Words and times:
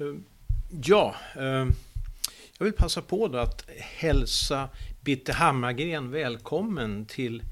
Eh, 0.00 0.14
ja, 0.84 1.14
eh, 1.36 1.66
jag 2.58 2.64
vill 2.64 2.72
passa 2.72 3.02
på 3.02 3.28
då 3.28 3.38
att 3.38 3.70
hälsa 3.78 4.68
Bitte 5.00 5.32
Hammargren 5.32 6.10
välkommen 6.10 7.06
till 7.06 7.42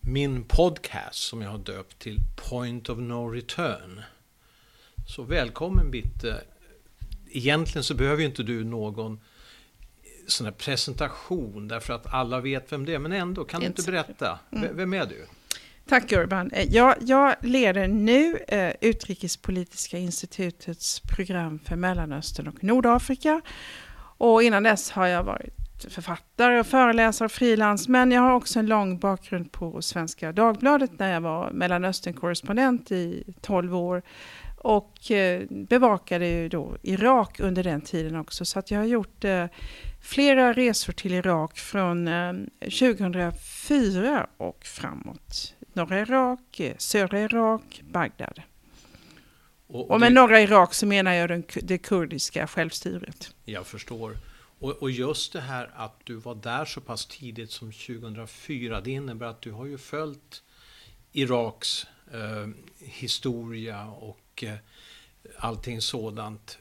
min 0.00 0.44
podcast 0.44 1.22
som 1.22 1.42
jag 1.42 1.50
har 1.50 1.58
döpt 1.58 1.98
till 1.98 2.18
Point 2.36 2.88
of 2.88 2.98
No 2.98 3.28
Return. 3.28 4.02
Så 5.06 5.22
välkommen 5.22 5.90
Bitte. 5.90 6.44
Egentligen 7.30 7.84
så 7.84 7.94
behöver 7.94 8.20
ju 8.20 8.26
inte 8.26 8.42
du 8.42 8.64
någon 8.64 9.20
sån 10.26 10.44
här 10.44 10.52
presentation 10.52 11.68
därför 11.68 11.94
att 11.94 12.06
alla 12.06 12.40
vet 12.40 12.72
vem 12.72 12.84
det 12.84 12.94
är, 12.94 12.98
men 12.98 13.12
ändå, 13.12 13.44
kan 13.44 13.60
du 13.60 13.66
inte 13.66 13.82
berätta? 13.82 14.38
Mm. 14.52 14.76
Vem 14.76 14.94
är 14.94 15.06
du? 15.06 15.26
Tack 15.88 16.12
Urban. 16.12 16.50
Eh, 16.52 16.74
jag, 16.74 16.94
jag 17.00 17.34
leder 17.40 17.88
nu 17.88 18.38
eh, 18.48 18.72
Utrikespolitiska 18.80 19.98
institutets 19.98 21.00
program 21.00 21.58
för 21.58 21.76
Mellanöstern 21.76 22.48
och 22.48 22.64
Nordafrika. 22.64 23.40
Och 24.18 24.42
innan 24.42 24.62
dess 24.62 24.90
har 24.90 25.06
jag 25.06 25.22
varit 25.22 25.84
författare 25.88 26.60
och 26.60 26.66
föreläsare 26.66 27.26
och 27.26 27.32
frilans, 27.32 27.88
men 27.88 28.12
jag 28.12 28.20
har 28.22 28.32
också 28.32 28.58
en 28.58 28.66
lång 28.66 28.98
bakgrund 28.98 29.52
på 29.52 29.82
Svenska 29.82 30.32
Dagbladet 30.32 30.98
där 30.98 31.12
jag 31.12 31.20
var 31.20 31.50
Mellanöstern-korrespondent 31.50 32.92
i 32.92 33.34
12 33.40 33.76
år 33.76 34.02
och 34.58 35.10
eh, 35.10 35.42
bevakade 35.50 36.28
ju 36.28 36.48
då 36.48 36.76
Irak 36.82 37.40
under 37.40 37.62
den 37.62 37.80
tiden 37.80 38.16
också. 38.16 38.44
Så 38.44 38.58
att 38.58 38.70
jag 38.70 38.78
har 38.78 38.86
gjort 38.86 39.24
eh, 39.24 39.46
flera 40.02 40.52
resor 40.52 40.92
till 40.92 41.14
Irak 41.14 41.58
från 41.58 42.08
eh, 42.08 42.32
2004 42.60 44.26
och 44.36 44.64
framåt 44.64 45.54
norra 45.74 46.00
Irak, 46.00 46.60
södra 46.78 47.20
Irak, 47.20 47.82
Bagdad. 47.90 48.42
Och, 49.66 49.90
och 49.90 50.00
med 50.00 50.12
det, 50.12 50.14
norra 50.14 50.40
Irak 50.40 50.74
så 50.74 50.86
menar 50.86 51.12
jag 51.12 51.28
den, 51.28 51.44
det 51.62 51.78
kurdiska 51.78 52.46
självstyret. 52.46 53.34
Jag 53.44 53.66
förstår. 53.66 54.16
Och, 54.58 54.70
och, 54.70 54.90
just 54.90 55.32
det 55.32 55.40
här 55.40 55.70
att 55.74 56.00
du 56.04 56.14
var 56.14 56.34
där 56.34 56.64
så 56.64 56.80
pass 56.80 57.06
tidigt 57.06 57.50
som 57.50 57.72
2004, 57.72 58.80
det 58.80 58.90
innebär 58.90 59.26
att 59.26 59.42
du 59.42 59.52
har 59.52 59.66
ju 59.66 59.78
följt 59.78 60.42
Iraks 61.12 61.86
eh, 62.12 62.48
historia 62.78 63.86
och 63.86 64.44
eh, 64.44 64.54
allting 65.38 65.80
sådant 65.80 66.58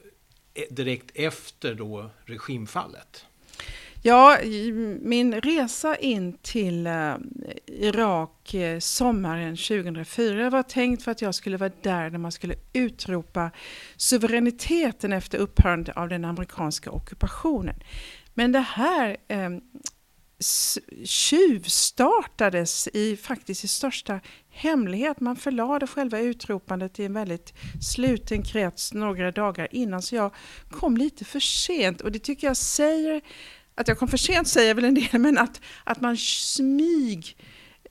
eh, 0.54 0.64
direkt 0.70 1.12
efter 1.16 1.76
då 1.76 2.10
regimfallet. 2.26 3.26
Ja, 4.06 4.38
min 5.02 5.42
resa 5.42 5.96
in 5.96 6.34
till 6.34 6.88
eh, 6.88 7.16
Irak 7.66 8.54
eh, 8.54 8.80
sommaren 8.80 9.58
2004 9.58 10.50
var 10.50 10.64
tänkt 10.64 11.04
för 11.04 11.12
att 11.12 11.22
jag 11.22 11.36
skulle 11.36 11.58
vara 11.58 11.72
där 11.82 12.10
när 12.10 12.20
man 12.20 12.32
skulle 12.32 12.56
utropa 12.74 13.52
suveräniteten 13.98 15.14
efter 15.14 15.38
upphörandet 15.38 15.98
av 15.98 16.10
den 16.10 16.26
amerikanska 16.26 16.92
ockupationen. 16.92 17.76
Men 18.34 18.52
det 18.52 18.60
här 18.60 19.18
eh, 19.28 19.50
tjuvstartades 21.06 22.88
i, 22.88 23.18
faktiskt 23.18 23.64
i 23.64 23.68
största 23.68 24.20
hemlighet. 24.50 25.20
Man 25.20 25.36
förlade 25.36 25.88
själva 25.88 26.20
utropandet 26.20 27.00
i 27.00 27.06
en 27.06 27.14
väldigt 27.14 27.54
sluten 27.82 28.44
krets 28.44 28.94
några 28.94 29.32
dagar 29.32 29.68
innan 29.72 30.02
så 30.02 30.16
jag 30.16 30.34
kom 30.70 30.98
lite 30.98 31.26
för 31.26 31.40
sent 31.40 32.02
och 32.02 32.12
det 32.12 32.20
tycker 32.20 32.48
jag 32.48 32.58
säger 32.58 33.22
att 33.76 33.88
jag 33.88 34.00
kom 34.00 34.08
för 34.08 34.18
sent 34.18 34.48
säger 34.48 34.74
väl 34.74 34.86
en 34.86 34.96
del, 34.96 35.22
men 35.22 35.38
att, 35.38 35.62
att 35.84 36.02
man 36.02 36.18
smyg 36.18 37.38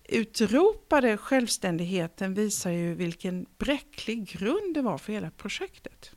utropade 0.05 1.17
självständigheten 1.17 2.35
visar 2.35 2.71
ju 2.71 2.95
vilken 2.95 3.47
bräcklig 3.59 4.29
grund 4.29 4.75
det 4.75 4.83
var 4.83 4.99
för 4.99 5.13
hela 5.13 5.31
projektet. 5.31 6.13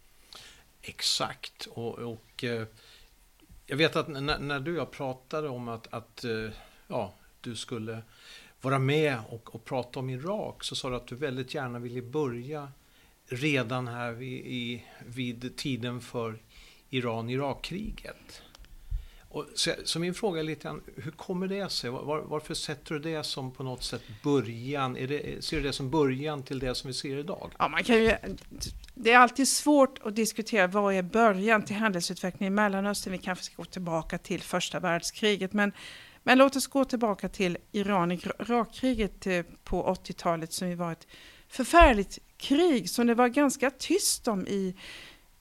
Exakt. 0.82 1.66
Och, 1.66 2.00
och 2.00 2.44
eh, 2.44 2.68
jag 3.66 3.78
vet 3.78 3.96
att 3.96 4.08
när, 4.08 4.40
när, 4.40 4.60
du 4.60 4.72
och 4.72 4.78
jag 4.78 4.92
pratade 4.92 5.50
om 5.50 5.68
att, 5.68 5.94
att 5.94 6.24
eh, 6.24 6.50
ja, 6.88 7.14
du 7.42 7.56
skulle 7.56 8.02
vara 8.62 8.80
med 8.80 9.20
och, 9.30 9.56
och, 9.56 9.66
prata 9.66 10.00
om 10.00 10.10
Irak 10.10 10.64
så 10.64 10.76
sa 10.76 10.90
du 10.90 10.96
att 10.96 11.08
du 11.08 11.16
väldigt 11.16 11.54
gärna 11.54 11.80
ville 11.80 12.02
börja 12.02 12.72
redan 13.28 13.88
här 13.88 14.12
vid, 14.12 14.46
i, 14.46 14.84
vid 15.06 15.58
tiden 15.58 16.02
för 16.02 16.42
Iran-Irak-kriget. 16.90 18.42
Och 19.36 19.46
så, 19.56 19.72
så, 19.84 20.00
min 20.00 20.14
fråga 20.14 20.40
är 20.40 20.44
lite 20.44 20.64
grann, 20.64 20.82
hur 20.96 21.12
kommer 21.12 21.48
det 21.48 21.70
sig? 21.70 21.90
Var, 21.90 22.22
varför 22.22 22.54
sätter 22.54 22.94
du 22.94 23.00
det 23.00 23.24
som 23.24 23.52
på 23.52 23.64
något 23.64 23.84
sätt 23.84 24.02
början? 24.24 24.98
Är 24.98 25.08
det, 25.08 25.44
ser 25.44 25.58
du 25.58 25.64
det 25.64 25.74
som 25.74 25.90
början 25.90 26.44
till 26.44 26.60
det 26.60 26.76
som 26.76 26.88
vi 26.88 26.94
ser 26.94 27.18
idag? 27.18 27.52
Ja, 27.60 27.68
man 27.68 27.84
kan 27.84 27.96
ju, 27.96 28.16
det 28.94 29.12
är 29.12 29.18
alltid 29.18 29.48
svårt 29.48 30.00
att 30.04 30.16
diskutera 30.16 30.68
vad 30.68 30.94
är 30.94 31.02
början 31.02 31.62
till 31.62 31.76
händelseutvecklingen 31.76 32.54
i 32.54 32.56
Mellanöstern. 32.56 33.12
Vi 33.12 33.18
kanske 33.18 33.44
ska 33.44 33.56
gå 33.56 33.66
tillbaka 33.66 34.18
till 34.18 34.42
första 34.42 34.80
världskriget. 34.80 35.54
Men, 35.54 35.72
men 36.24 36.38
låt 36.38 36.56
oss 36.56 36.68
gå 36.68 36.86
tillbaka 36.86 37.30
till 37.30 37.58
Iran-Irak-kriget 37.72 39.28
eh, 39.28 39.44
på 39.64 39.96
80-talet 40.04 40.54
som 40.54 40.70
ju 40.70 40.76
var 40.76 40.92
ett 40.92 41.08
förfärligt 41.48 42.20
krig 42.38 42.90
som 42.90 43.08
det 43.08 43.16
var 43.16 43.28
ganska 43.28 43.72
tyst 43.72 44.28
om 44.28 44.48
i 44.48 44.76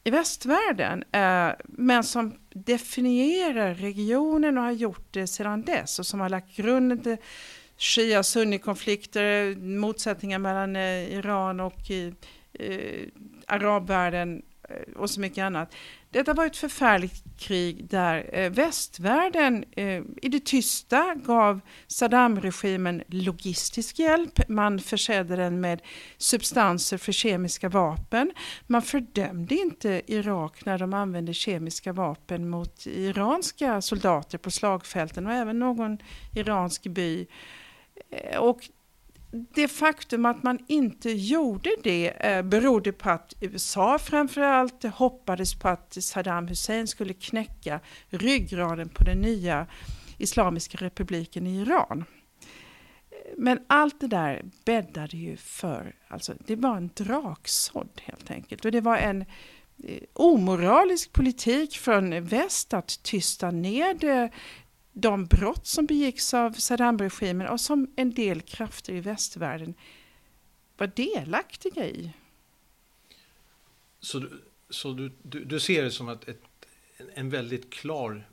i 0.05 0.11
västvärlden, 0.11 1.05
eh, 1.13 1.55
men 1.67 2.05
som 2.05 2.35
definierar 2.51 3.75
regionen 3.75 4.59
och 4.59 4.65
har 4.65 4.73
gjort 4.73 5.09
det 5.11 5.27
sedan 5.27 5.63
dess 5.63 5.99
och 5.99 6.07
som 6.07 6.21
har 6.21 6.29
lagt 6.29 6.57
grunden 6.57 7.03
till 7.03 7.17
Shia-Sunni-konflikter, 7.77 9.57
motsättningar 9.57 10.39
mellan 10.39 10.77
eh, 10.77 11.15
Iran 11.15 11.61
och 11.61 11.91
eh, 11.91 12.13
arabvärlden 13.47 14.43
och 14.97 15.11
så 15.11 15.21
mycket 15.21 15.43
annat. 15.43 15.75
Detta 16.15 16.35
var 16.35 16.47
ett 16.47 16.57
förfärligt 16.57 17.25
krig 17.39 17.87
där 17.91 18.31
eh, 18.33 18.51
västvärlden 18.51 19.65
eh, 19.77 20.03
i 20.23 20.29
det 20.29 20.45
tysta 20.45 21.15
gav 21.15 21.61
Saddam-regimen 21.87 23.03
logistisk 23.07 23.99
hjälp. 23.99 24.49
Man 24.49 24.79
försedde 24.79 25.37
den 25.37 25.61
med 25.61 25.83
substanser 26.19 26.99
för 26.99 27.13
kemiska 27.13 27.69
vapen. 27.69 28.33
Man 28.67 28.83
fördömde 28.83 29.55
inte 29.55 30.03
Irak 30.07 30.65
när 30.65 30.79
de 30.79 30.95
använde 30.95 31.35
kemiska 31.35 31.93
vapen 31.93 32.49
mot 32.49 32.87
iranska 32.87 33.81
soldater 33.81 34.39
på 34.39 34.51
slagfälten 34.51 35.27
och 35.27 35.33
även 35.33 35.59
någon 35.59 35.99
iransk 36.35 36.83
by. 36.83 37.27
Eh, 38.11 38.39
och 38.39 38.69
det 39.35 39.69
faktum 39.69 40.25
att 40.25 40.43
man 40.43 40.59
inte 40.67 41.11
gjorde 41.11 41.71
det 41.83 42.09
eh, 42.09 42.43
berodde 42.43 42.93
på 42.93 43.11
att 43.11 43.35
USA 43.41 43.99
framförallt 43.99 44.85
hoppades 44.85 45.55
på 45.55 45.69
att 45.69 45.97
Saddam 46.01 46.49
Hussein 46.49 46.87
skulle 46.87 47.15
knäcka 47.15 47.81
ryggraden 48.09 48.89
på 48.89 49.05
den 49.05 49.21
nya 49.21 49.67
Islamiska 50.19 50.79
republiken 50.81 51.47
i 51.47 51.61
Iran. 51.61 52.05
Men 53.37 53.59
allt 53.67 54.01
det 54.01 54.07
där 54.07 54.43
bäddade 54.65 55.17
ju 55.17 55.37
för, 55.37 55.95
alltså 56.09 56.35
det 56.47 56.57
var 56.57 56.77
en 56.77 56.91
draksådd 56.95 58.01
helt 58.03 58.31
enkelt. 58.31 58.65
Och 58.65 58.73
det 58.73 58.81
var 58.81 58.97
en 58.97 59.25
eh, 59.85 60.03
omoralisk 60.13 61.13
politik 61.13 61.77
från 61.77 62.25
väst 62.25 62.75
att 62.75 63.03
tysta 63.03 63.51
ner 63.51 64.05
eh, 64.05 64.29
de 64.95 65.27
brott 65.27 65.67
som 65.67 65.87
begicks 65.87 66.35
av 66.35 66.53
Saddam-regimen 66.53 67.47
och 67.49 67.61
som 67.61 67.93
en 67.97 68.15
del 68.15 68.41
krafter 68.41 68.93
i 68.93 69.01
västvärlden 69.01 69.75
var 70.77 70.87
delaktiga 70.87 71.87
i. 71.87 72.13
Så, 74.01 74.27
så 74.71 74.93
du, 74.93 75.13
du, 75.23 75.45
du 75.45 75.61
ser 75.61 75.83
det 75.83 75.91
som 75.91 76.09
att 76.09 76.29
ett, 76.29 76.43
en 77.15 77.31
väldigt 77.31 77.73
klar 77.73 78.29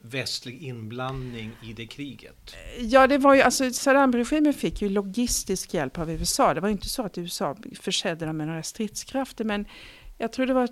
västlig 0.00 0.62
inblandning 0.62 1.50
i 1.62 1.72
det 1.72 1.86
kriget? 1.86 2.54
Ja, 2.80 3.06
det 3.06 3.18
var 3.18 3.34
ju, 3.34 3.42
alltså 3.42 3.72
Saddam-regimen 3.72 4.54
fick 4.54 4.82
ju 4.82 4.88
logistisk 4.88 5.74
hjälp 5.74 5.98
av 5.98 6.10
USA. 6.10 6.54
Det 6.54 6.60
var 6.60 6.68
inte 6.68 6.88
så 6.88 7.02
att 7.02 7.18
USA 7.18 7.56
försedde 7.80 8.26
dem 8.26 8.36
med 8.36 8.46
några 8.46 8.62
stridskrafter, 8.62 9.44
men 9.44 9.66
jag 10.18 10.32
tror 10.32 10.46
det 10.46 10.54
var 10.54 10.68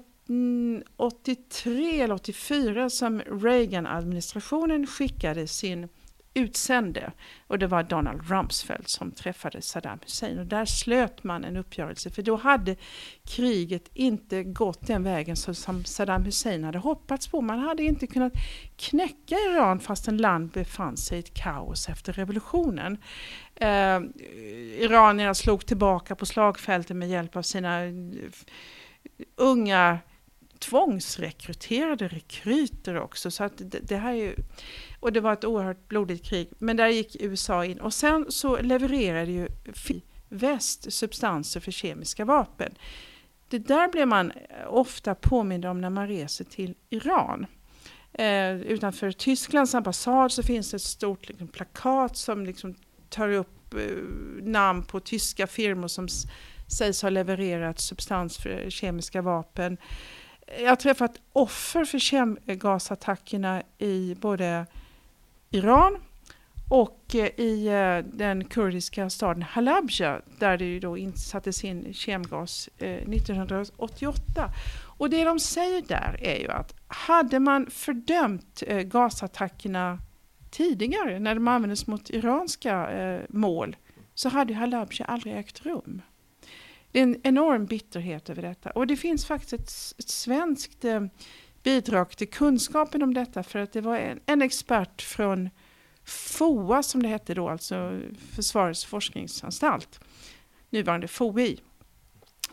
83 0.97 2.01
eller 2.01 2.15
84 2.15 2.91
som 2.91 3.21
Reagan-administrationen 3.21 4.87
skickade 4.87 5.47
sin 5.47 5.89
utsände 6.37 7.13
och 7.47 7.59
det 7.59 7.67
var 7.67 7.83
Donald 7.83 8.31
Rumsfeld 8.31 8.89
som 8.89 9.11
träffade 9.11 9.63
Saddam 9.63 9.99
Hussein 10.03 10.39
och 10.39 10.47
där 10.47 10.65
slöt 10.65 11.25
man 11.25 11.45
en 11.45 11.57
uppgörelse 11.57 12.11
för 12.11 12.23
då 12.23 12.37
hade 12.37 12.77
kriget 13.25 13.91
inte 13.95 14.45
gått 14.45 14.87
den 14.87 15.03
vägen 15.03 15.37
som 15.37 15.85
Saddam 15.85 16.25
Hussein 16.25 16.65
hade 16.65 16.79
hoppats 16.79 17.29
på. 17.29 17.41
Man 17.41 17.59
hade 17.59 17.83
inte 17.83 18.07
kunnat 18.07 18.33
knäcka 18.77 19.35
Iran 19.35 19.81
fastän 19.81 20.17
land 20.17 20.51
befann 20.51 20.97
sig 20.97 21.17
i 21.17 21.21
ett 21.21 21.35
kaos 21.35 21.89
efter 21.89 22.13
revolutionen. 22.13 22.99
Eh, 23.55 24.01
iranierna 24.79 25.35
slog 25.35 25.67
tillbaka 25.67 26.15
på 26.15 26.27
slagfälten 26.27 26.99
med 26.99 27.09
hjälp 27.09 27.37
av 27.37 27.43
sina 27.43 27.81
unga 29.37 29.99
tvångsrekryterade 30.71 32.09
rekryter 32.09 33.01
också. 33.01 33.31
Så 33.31 33.45
att 33.45 33.53
det, 33.57 33.79
det, 33.79 33.97
här 33.97 34.15
är 34.15 34.35
och 35.01 35.13
det 35.13 35.21
var 35.21 35.33
ett 35.33 35.45
oerhört 35.45 35.89
blodigt 35.89 36.25
krig. 36.25 36.49
Men 36.59 36.77
där 36.77 36.89
gick 36.89 37.17
USA 37.21 37.65
in 37.65 37.81
och 37.81 37.95
sen 37.95 38.27
så 38.29 38.61
levererade 38.61 39.33
ju 39.33 39.49
väst 40.29 40.93
substanser 40.93 41.61
för 41.61 41.73
kemiska 41.73 42.25
vapen. 42.25 42.75
det 43.49 43.59
där 43.59 43.89
blir 43.89 44.07
man 44.07 44.33
ofta 44.67 45.15
påmind 45.15 45.65
om 45.65 45.81
när 45.81 45.91
man 45.91 46.09
reser 46.09 46.45
till 46.45 46.75
Iran. 46.91 47.47
Eh, 48.13 48.57
utanför 48.57 49.13
Tysklands 49.13 49.75
ambassad 49.75 50.33
så 50.33 50.43
finns 50.43 50.71
det 50.71 50.77
ett 50.77 50.83
stort 50.83 51.29
liksom, 51.29 51.49
plakat 51.49 52.17
som 52.17 52.47
liksom, 52.47 52.75
tar 53.09 53.29
upp 53.29 53.75
eh, 53.75 53.81
namn 54.43 54.83
på 54.83 55.01
tyska 55.01 55.47
firmor 55.47 55.89
som 55.89 56.09
sägs 56.67 57.03
ha 57.03 57.11
levererat 57.11 57.81
substans 57.81 58.39
för 58.39 58.71
kemiska 58.71 59.23
vapen. 59.23 59.79
Jag 60.47 60.69
har 60.69 60.77
träffat 60.77 61.21
offer 61.33 61.85
för 61.85 61.99
kemgasattackerna 61.99 63.63
i 63.79 64.17
både 64.21 64.67
Iran 65.51 65.99
och 66.71 67.15
eh, 67.15 67.41
i 67.41 67.67
eh, 67.67 68.17
den 68.17 68.45
kurdiska 68.45 69.11
staden 69.11 69.43
Halabja 69.43 70.21
där 70.39 70.59
det 70.59 70.81
då 70.81 70.97
sattes 71.15 71.65
in 71.65 71.95
kemgas 71.95 72.69
eh, 72.79 72.91
1988. 72.91 74.51
Och 74.99 75.11
det 75.11 75.25
de 75.25 75.41
säger 75.41 75.83
där 75.83 76.19
är 76.23 76.39
ju 76.39 76.51
att 76.51 76.75
hade 76.87 77.41
man 77.41 77.71
fördömt 77.71 78.63
gasattackerna 78.85 79.99
tidigare 80.51 81.19
när 81.19 81.35
de 81.35 81.49
användes 81.49 81.87
mot 81.87 82.11
iranska 82.11 82.89
mål 83.29 83.77
så 84.15 84.29
hade 84.29 84.55
Halabja 84.55 85.05
aldrig 85.05 85.37
ägt 85.37 85.67
rum. 85.67 86.03
Det 86.97 87.01
är 87.01 87.05
en 87.05 87.21
enorm 87.23 87.67
bitterhet 87.67 88.31
över 88.31 88.43
detta. 88.43 88.71
Och 88.71 88.87
det 88.87 88.97
finns 88.97 89.27
faktiskt 89.27 89.53
ett, 89.53 89.99
ett 89.99 90.09
svenskt 90.09 90.85
eh, 90.85 91.01
bidrag 91.63 92.17
till 92.17 92.29
kunskapen 92.29 93.03
om 93.03 93.15
detta 93.15 93.43
för 93.43 93.59
att 93.59 93.73
det 93.73 93.81
var 93.81 93.97
en, 93.97 94.21
en 94.27 94.43
expert 94.43 95.03
från 95.03 95.51
FOA 96.05 96.83
som 96.83 97.03
det 97.03 97.09
hette 97.09 97.35
då, 97.35 97.49
alltså 97.49 98.01
Försvarets 98.33 98.85
forskningsanstalt, 98.85 100.01
nuvarande 100.71 101.09
FOI, 101.09 101.61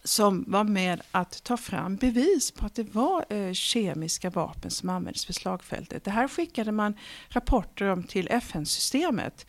som 0.03 0.43
var 0.47 0.63
med 0.63 1.01
att 1.11 1.43
ta 1.43 1.57
fram 1.57 1.95
bevis 1.95 2.51
på 2.51 2.65
att 2.65 2.75
det 2.75 2.93
var 2.95 3.25
eh, 3.29 3.53
kemiska 3.53 4.29
vapen 4.29 4.71
som 4.71 4.89
användes 4.89 5.29
vid 5.29 5.35
slagfältet. 5.35 6.03
Det 6.03 6.11
här 6.11 6.27
skickade 6.27 6.71
man 6.71 6.97
rapporter 7.29 7.87
om 7.87 8.03
till 8.03 8.27
FN-systemet. 8.31 9.45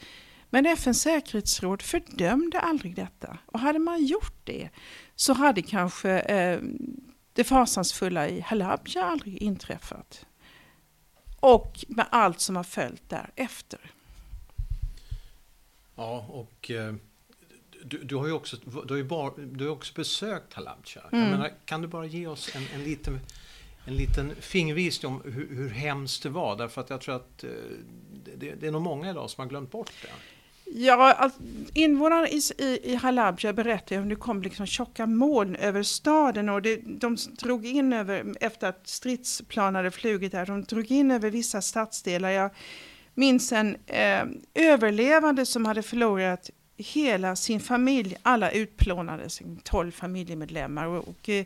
Men 0.54 0.66
FNs 0.66 1.02
säkerhetsråd 1.02 1.82
fördömde 1.82 2.60
aldrig 2.60 2.96
detta. 2.96 3.38
Och 3.46 3.60
hade 3.60 3.78
man 3.78 4.04
gjort 4.04 4.36
det 4.44 4.68
så 5.14 5.32
hade 5.32 5.62
kanske 5.62 6.10
eh, 6.18 6.60
det 7.32 7.44
fasansfulla 7.44 8.28
i 8.28 8.40
Halabja 8.40 9.04
aldrig 9.04 9.42
inträffat. 9.42 10.26
Och 11.40 11.84
med 11.88 12.06
allt 12.10 12.40
som 12.40 12.56
har 12.56 12.64
följt 12.64 13.02
därefter. 13.08 13.80
Ja, 15.94 16.26
och 16.28 16.70
eh, 16.70 16.94
du, 17.84 18.04
du, 18.04 18.16
har 18.16 18.26
ju 18.26 18.32
också, 18.32 18.56
du 18.56 18.94
har 18.94 18.96
ju 18.96 19.04
bara, 19.04 19.32
du 19.36 19.64
har 19.64 19.72
också 19.72 19.94
besökt 19.94 20.52
Halabja. 20.52 21.02
Mm. 21.12 21.50
kan 21.64 21.82
du 21.82 21.88
bara 21.88 22.06
ge 22.06 22.26
oss 22.26 22.56
en, 22.56 22.66
en 22.74 22.84
liten 22.84 23.20
en 23.86 23.96
liten 23.96 24.34
fingervisning 24.40 25.12
om 25.12 25.22
hur, 25.24 25.56
hur 25.56 25.68
hemskt 25.68 26.22
det 26.22 26.28
var. 26.28 26.56
Därför 26.56 26.80
att 26.80 26.90
jag 26.90 27.00
tror 27.00 27.16
att 27.16 27.44
eh, 27.44 27.50
det, 28.36 28.54
det, 28.54 28.66
är 28.66 28.70
nog 28.70 28.82
många 28.82 29.10
idag 29.10 29.30
som 29.30 29.42
har 29.42 29.48
glömt 29.48 29.70
bort 29.70 29.92
det. 30.02 30.08
Ja, 30.66 31.12
alltså, 31.12 31.40
invånarna 31.74 32.28
i, 32.28 32.40
i, 32.58 32.80
i 32.82 32.94
Halabja 32.94 33.52
berättade 33.52 34.00
om 34.00 34.08
det 34.08 34.16
kom 34.16 34.42
liksom 34.42 34.66
tjocka 34.66 35.06
moln 35.06 35.56
över 35.56 35.82
staden 35.82 36.48
och 36.48 36.62
det, 36.62 36.80
de 36.84 37.16
drog 37.38 37.66
in 37.66 37.92
över, 37.92 38.34
efter 38.40 38.68
att 38.68 38.88
stridsplan 38.88 39.74
hade 39.74 39.90
flugit 39.90 40.32
där, 40.32 40.46
de 40.46 40.64
drog 40.64 40.90
in 40.90 41.10
över 41.10 41.30
vissa 41.30 41.62
stadsdelar. 41.62 42.30
Jag 42.30 42.50
minns 43.14 43.52
en 43.52 43.76
eh, 43.86 44.24
överlevande 44.54 45.46
som 45.46 45.64
hade 45.64 45.82
förlorat 45.82 46.50
hela 46.76 47.36
sin 47.36 47.60
familj, 47.60 48.16
alla 48.22 48.50
utplånades, 48.50 49.42
tolv 49.62 49.90
familjemedlemmar. 49.90 50.86
Och, 50.86 51.08
och 51.08 51.28
eh, 51.28 51.44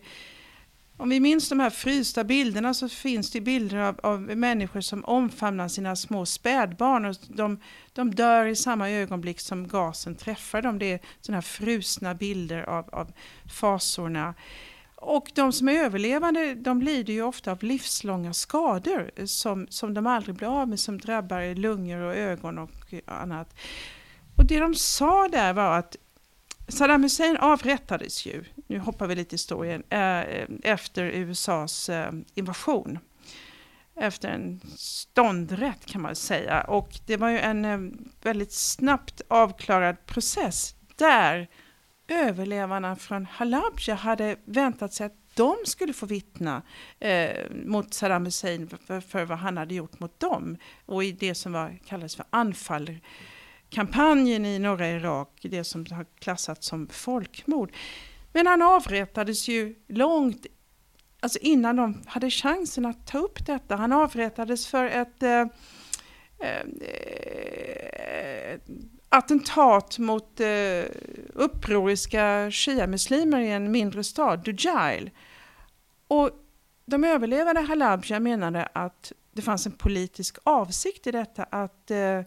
om 0.98 1.08
vi 1.08 1.20
minns 1.20 1.48
de 1.48 1.60
här 1.60 1.70
frysta 1.70 2.24
bilderna 2.24 2.74
så 2.74 2.88
finns 2.88 3.30
det 3.30 3.40
bilder 3.40 3.78
av, 3.78 4.00
av 4.02 4.20
människor 4.20 4.80
som 4.80 5.04
omfamnar 5.04 5.68
sina 5.68 5.96
små 5.96 6.26
spädbarn. 6.26 7.04
Och 7.04 7.16
de, 7.28 7.60
de 7.92 8.14
dör 8.14 8.46
i 8.46 8.56
samma 8.56 8.90
ögonblick 8.90 9.40
som 9.40 9.68
gasen 9.68 10.14
träffar 10.14 10.62
dem. 10.62 10.78
Det 10.78 10.92
är 10.92 11.00
sådana 11.20 11.36
här 11.36 11.42
frusna 11.42 12.14
bilder 12.14 12.62
av, 12.62 12.88
av 12.92 13.12
fasorna. 13.60 14.34
Och 14.96 15.30
de 15.34 15.52
som 15.52 15.68
är 15.68 15.72
överlevande 15.72 16.54
de 16.54 16.82
lider 16.82 17.12
ju 17.12 17.22
ofta 17.22 17.52
av 17.52 17.62
livslånga 17.62 18.34
skador 18.34 19.26
som, 19.26 19.66
som 19.70 19.94
de 19.94 20.06
aldrig 20.06 20.34
blir 20.34 20.60
av 20.60 20.68
med, 20.68 20.80
som 20.80 20.98
drabbar 20.98 21.54
lungor 21.54 22.00
och 22.00 22.14
ögon 22.16 22.58
och 22.58 22.94
annat. 23.06 23.54
Och 24.36 24.46
det 24.46 24.58
de 24.58 24.74
sa 24.74 25.28
där 25.28 25.52
var 25.52 25.78
att 25.78 25.96
Saddam 26.68 27.02
Hussein 27.02 27.36
avrättades 27.36 28.26
ju, 28.26 28.44
nu 28.68 28.78
hoppar 28.78 29.06
vi 29.06 29.14
lite 29.14 29.34
i 29.34 29.34
historien, 29.34 29.82
eh, 29.88 30.46
efter 30.62 31.04
USAs 31.04 31.88
eh, 31.88 32.12
invasion. 32.34 32.98
Efter 33.96 34.28
en 34.28 34.60
ståndrätt 34.76 35.86
kan 35.86 36.02
man 36.02 36.16
säga. 36.16 36.60
Och 36.60 37.00
det 37.06 37.16
var 37.16 37.28
ju 37.28 37.38
en 37.38 37.64
eh, 37.64 37.78
väldigt 38.22 38.52
snabbt 38.52 39.22
avklarad 39.28 40.06
process 40.06 40.74
där 40.96 41.48
överlevarna 42.08 42.96
från 42.96 43.26
Halabja 43.26 43.94
hade 43.94 44.36
väntat 44.44 44.92
sig 44.92 45.06
att 45.06 45.14
de 45.34 45.56
skulle 45.64 45.92
få 45.92 46.06
vittna 46.06 46.62
eh, 46.98 47.50
mot 47.50 47.94
Saddam 47.94 48.24
Hussein 48.24 48.68
för, 48.86 49.00
för, 49.00 49.24
vad 49.24 49.38
han 49.38 49.56
hade 49.56 49.74
gjort 49.74 50.00
mot 50.00 50.20
dem. 50.20 50.56
Och 50.86 51.04
i 51.04 51.12
det 51.12 51.34
som 51.34 51.52
var, 51.52 51.78
kallades 51.86 52.16
för 52.16 52.26
anfallkampanjen 52.30 54.46
i 54.46 54.58
norra 54.58 54.88
Irak, 54.88 55.38
det 55.42 55.64
som 55.64 55.86
har 55.90 56.06
klassats 56.18 56.66
som 56.66 56.88
folkmord. 56.88 57.72
Men 58.32 58.46
han 58.46 58.62
avrättades 58.62 59.48
ju 59.48 59.74
långt 59.88 60.46
alltså 61.20 61.38
innan 61.38 61.76
de 61.76 62.02
hade 62.06 62.30
chansen 62.30 62.86
att 62.86 63.06
ta 63.06 63.18
upp 63.18 63.46
detta. 63.46 63.76
Han 63.76 63.92
avrättades 63.92 64.66
för 64.66 64.84
ett 64.84 65.22
eh, 65.22 65.40
eh, 66.40 66.58
attentat 69.08 69.98
mot 69.98 70.40
eh, 70.40 70.84
upproriska 71.34 72.50
shia-muslimer 72.50 73.40
i 73.40 73.50
en 73.50 73.70
mindre 73.70 74.04
stad, 74.04 74.44
Dujail. 74.44 75.10
Och 76.08 76.30
de 76.86 77.04
överlevande 77.04 77.60
Halabja 77.60 78.20
menade 78.20 78.68
att 78.72 79.12
det 79.32 79.42
fanns 79.42 79.66
en 79.66 79.72
politisk 79.72 80.38
avsikt 80.42 81.06
i 81.06 81.10
detta, 81.10 81.44
att 81.44 81.90
eh, 81.90 82.20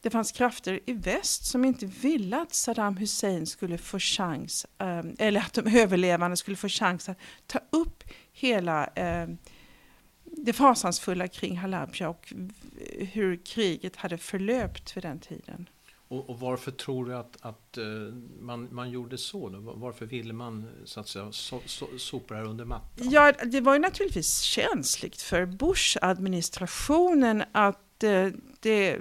det 0.00 0.10
fanns 0.10 0.32
krafter 0.32 0.80
i 0.86 0.92
väst 0.92 1.44
som 1.44 1.64
inte 1.64 1.86
ville 1.86 2.40
att 2.40 2.54
Saddam 2.54 2.96
Hussein 2.96 3.46
skulle 3.46 3.78
få 3.78 3.98
chans, 3.98 4.66
eh, 4.78 5.02
eller 5.18 5.40
att 5.40 5.52
de 5.52 5.78
överlevande 5.80 6.36
skulle 6.36 6.56
få 6.56 6.68
chans 6.68 7.08
att 7.08 7.18
ta 7.46 7.58
upp 7.70 8.04
hela 8.32 8.86
eh, 8.86 9.28
det 10.24 10.52
fasansfulla 10.52 11.28
kring 11.28 11.58
Halabja 11.58 12.08
och 12.08 12.32
hur 12.98 13.44
kriget 13.44 13.96
hade 13.96 14.18
förlöpt 14.18 14.96
vid 14.96 15.04
den 15.04 15.18
tiden. 15.18 15.68
Och, 16.08 16.30
och 16.30 16.40
varför 16.40 16.70
tror 16.70 17.06
du 17.06 17.16
att, 17.16 17.36
att 17.40 17.78
uh, 17.78 18.14
man, 18.40 18.68
man 18.74 18.90
gjorde 18.90 19.18
så? 19.18 19.48
Då? 19.48 19.58
Varför 19.60 20.06
ville 20.06 20.32
man 20.32 20.70
så 20.84 21.00
att 21.00 21.08
säga, 21.08 21.32
so, 21.32 21.60
so, 21.66 21.86
sopa 21.98 22.34
det 22.34 22.40
här 22.40 22.46
under 22.46 22.64
mattan? 22.64 23.10
Ja, 23.10 23.32
det 23.32 23.60
var 23.60 23.72
ju 23.72 23.78
naturligtvis 23.78 24.40
känsligt 24.40 25.22
för 25.22 25.46
Bush-administrationen 25.46 27.44
att 27.52 27.89
Eh, 28.04 28.32
det 28.60 28.98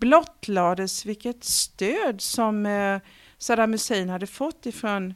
blottlades 0.00 1.06
vilket 1.06 1.44
stöd 1.44 2.20
som 2.20 2.66
eh, 2.66 3.00
Saddam 3.38 3.72
Hussein 3.72 4.08
hade 4.08 4.26
fått 4.26 4.66
ifrån 4.66 5.14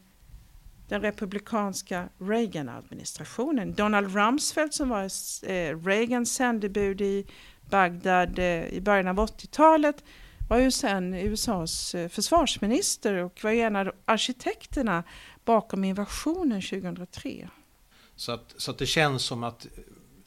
den 0.89 1.01
republikanska 1.01 2.09
Reagan-administrationen. 2.19 3.75
Donald 3.75 4.15
Rumsfeld 4.15 4.75
som 4.75 4.89
var 4.89 5.03
eh, 5.51 5.85
Reagans 5.85 6.35
sändebud 6.35 7.01
i 7.01 7.27
Bagdad 7.71 8.39
i 8.69 8.81
början 8.81 9.09
av 9.09 9.17
80-talet 9.17 10.05
var 10.49 10.59
ju 10.59 10.71
sen 10.71 11.15
USAs 11.15 11.95
försvarsminister 12.11 13.15
och 13.15 13.41
var 13.45 13.51
en 13.51 13.77
av 13.77 13.93
arkitekterna 14.05 15.05
bakom 15.45 15.85
invasionen 15.85 16.63
2003. 16.63 17.49
Så 18.17 18.33
att, 18.33 18.55
så 18.57 18.71
att 18.71 18.79
det 18.79 18.87
känns 18.87 19.23
som 19.23 19.45
att 19.45 19.67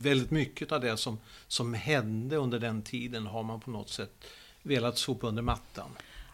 väldigt 0.02 0.32
mycket 0.32 0.72
av 0.72 0.82
det 0.82 0.98
som, 0.98 1.20
som 1.48 1.74
hände 1.74 2.36
under 2.36 2.60
den 2.60 2.82
tiden 2.82 3.26
har 3.26 3.44
man 3.44 3.60
på 3.60 3.72
något 3.72 3.90
sätt 3.90 4.26
velat 4.64 4.98
sopa 4.98 5.28
under 5.28 5.42
mattan. 5.42 5.90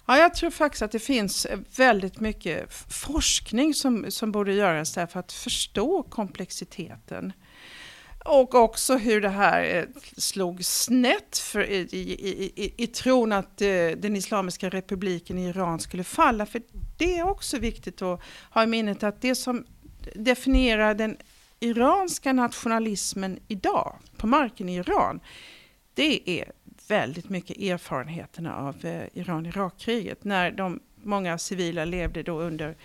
Ja, 0.05 0.17
jag 0.17 0.33
tror 0.33 0.49
faktiskt 0.49 0.81
att 0.81 0.91
det 0.91 0.99
finns 0.99 1.45
eh, 1.45 1.59
väldigt 1.77 2.19
mycket 2.19 2.73
forskning 2.89 3.73
som, 3.73 4.05
som 4.11 4.31
borde 4.31 4.53
göras 4.53 4.93
där 4.93 5.05
för 5.05 5.19
att 5.19 5.31
förstå 5.31 6.03
komplexiteten. 6.03 7.33
Och 8.25 8.55
också 8.55 8.97
hur 8.97 9.21
det 9.21 9.29
här 9.29 9.75
eh, 9.75 9.83
slog 10.17 10.65
snett 10.65 11.37
för, 11.37 11.69
i, 11.69 11.77
i, 11.91 12.51
i, 12.55 12.73
i 12.77 12.87
tron 12.87 13.31
att 13.31 13.61
eh, 13.61 13.67
den 13.97 14.15
Islamiska 14.15 14.69
republiken 14.69 15.37
i 15.37 15.47
Iran 15.47 15.79
skulle 15.79 16.03
falla. 16.03 16.45
För 16.45 16.61
det 16.97 17.17
är 17.17 17.27
också 17.27 17.59
viktigt 17.59 18.01
att 18.01 18.21
ha 18.51 18.63
i 18.63 18.67
minnet 18.67 19.03
att 19.03 19.21
det 19.21 19.35
som 19.35 19.65
definierar 20.15 20.93
den 20.93 21.17
iranska 21.59 22.33
nationalismen 22.33 23.39
idag 23.47 23.95
på 24.17 24.27
marken 24.27 24.69
i 24.69 24.75
Iran, 24.75 25.19
det 25.93 26.29
är 26.29 26.51
väldigt 26.87 27.29
mycket 27.29 27.57
erfarenheterna 27.57 28.55
av 28.55 28.85
eh, 28.85 29.03
Iran-Irak-kriget 29.13 30.23
när 30.23 30.51
de, 30.51 30.79
många 30.95 31.37
civila 31.37 31.85
levde 31.85 32.23
då 32.23 32.41
under 32.41 32.75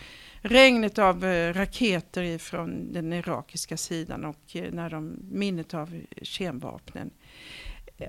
regnet 0.40 0.98
av 0.98 1.24
eh, 1.24 1.54
raketer 1.54 2.38
från 2.38 2.92
den 2.92 3.12
irakiska 3.12 3.76
sidan 3.76 4.24
och 4.24 4.56
eh, 4.56 4.72
när 4.72 4.90
de, 4.90 5.16
minnet 5.30 5.74
av 5.74 6.00
kemvapnen. 6.22 7.10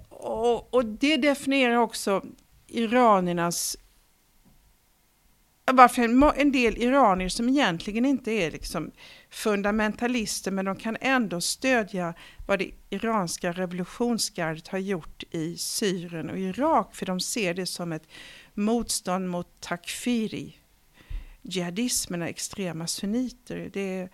Och, 0.09 0.73
och 0.73 0.85
det 0.85 1.17
definierar 1.17 1.75
också 1.75 2.25
iraniernas 2.67 3.77
varför 5.71 6.33
en 6.39 6.51
del 6.51 6.77
iranier 6.77 7.29
som 7.29 7.49
egentligen 7.49 8.05
inte 8.05 8.31
är 8.31 8.51
liksom 8.51 8.91
fundamentalister 9.33 10.51
men 10.51 10.65
de 10.65 10.75
kan 10.75 10.97
ändå 11.01 11.41
stödja 11.41 12.13
vad 12.47 12.59
det 12.59 12.71
iranska 12.89 13.51
revolutionsgardet 13.51 14.67
har 14.67 14.79
gjort 14.79 15.23
i 15.31 15.57
Syrien 15.57 16.29
och 16.29 16.37
Irak 16.37 16.95
för 16.95 17.05
de 17.05 17.19
ser 17.19 17.53
det 17.53 17.65
som 17.65 17.91
ett 17.91 18.07
motstånd 18.53 19.29
mot 19.29 19.47
takfiri, 19.59 20.57
jihadismen 21.41 22.21
och 22.21 22.27
extrema 22.27 22.87
sunniter. 22.87 23.69
Det 23.73 23.81
är, 23.81 24.09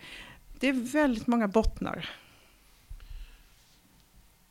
det 0.60 0.68
är 0.68 0.74
väldigt 0.74 1.28
många 1.28 1.48
bottnar. 1.48 2.10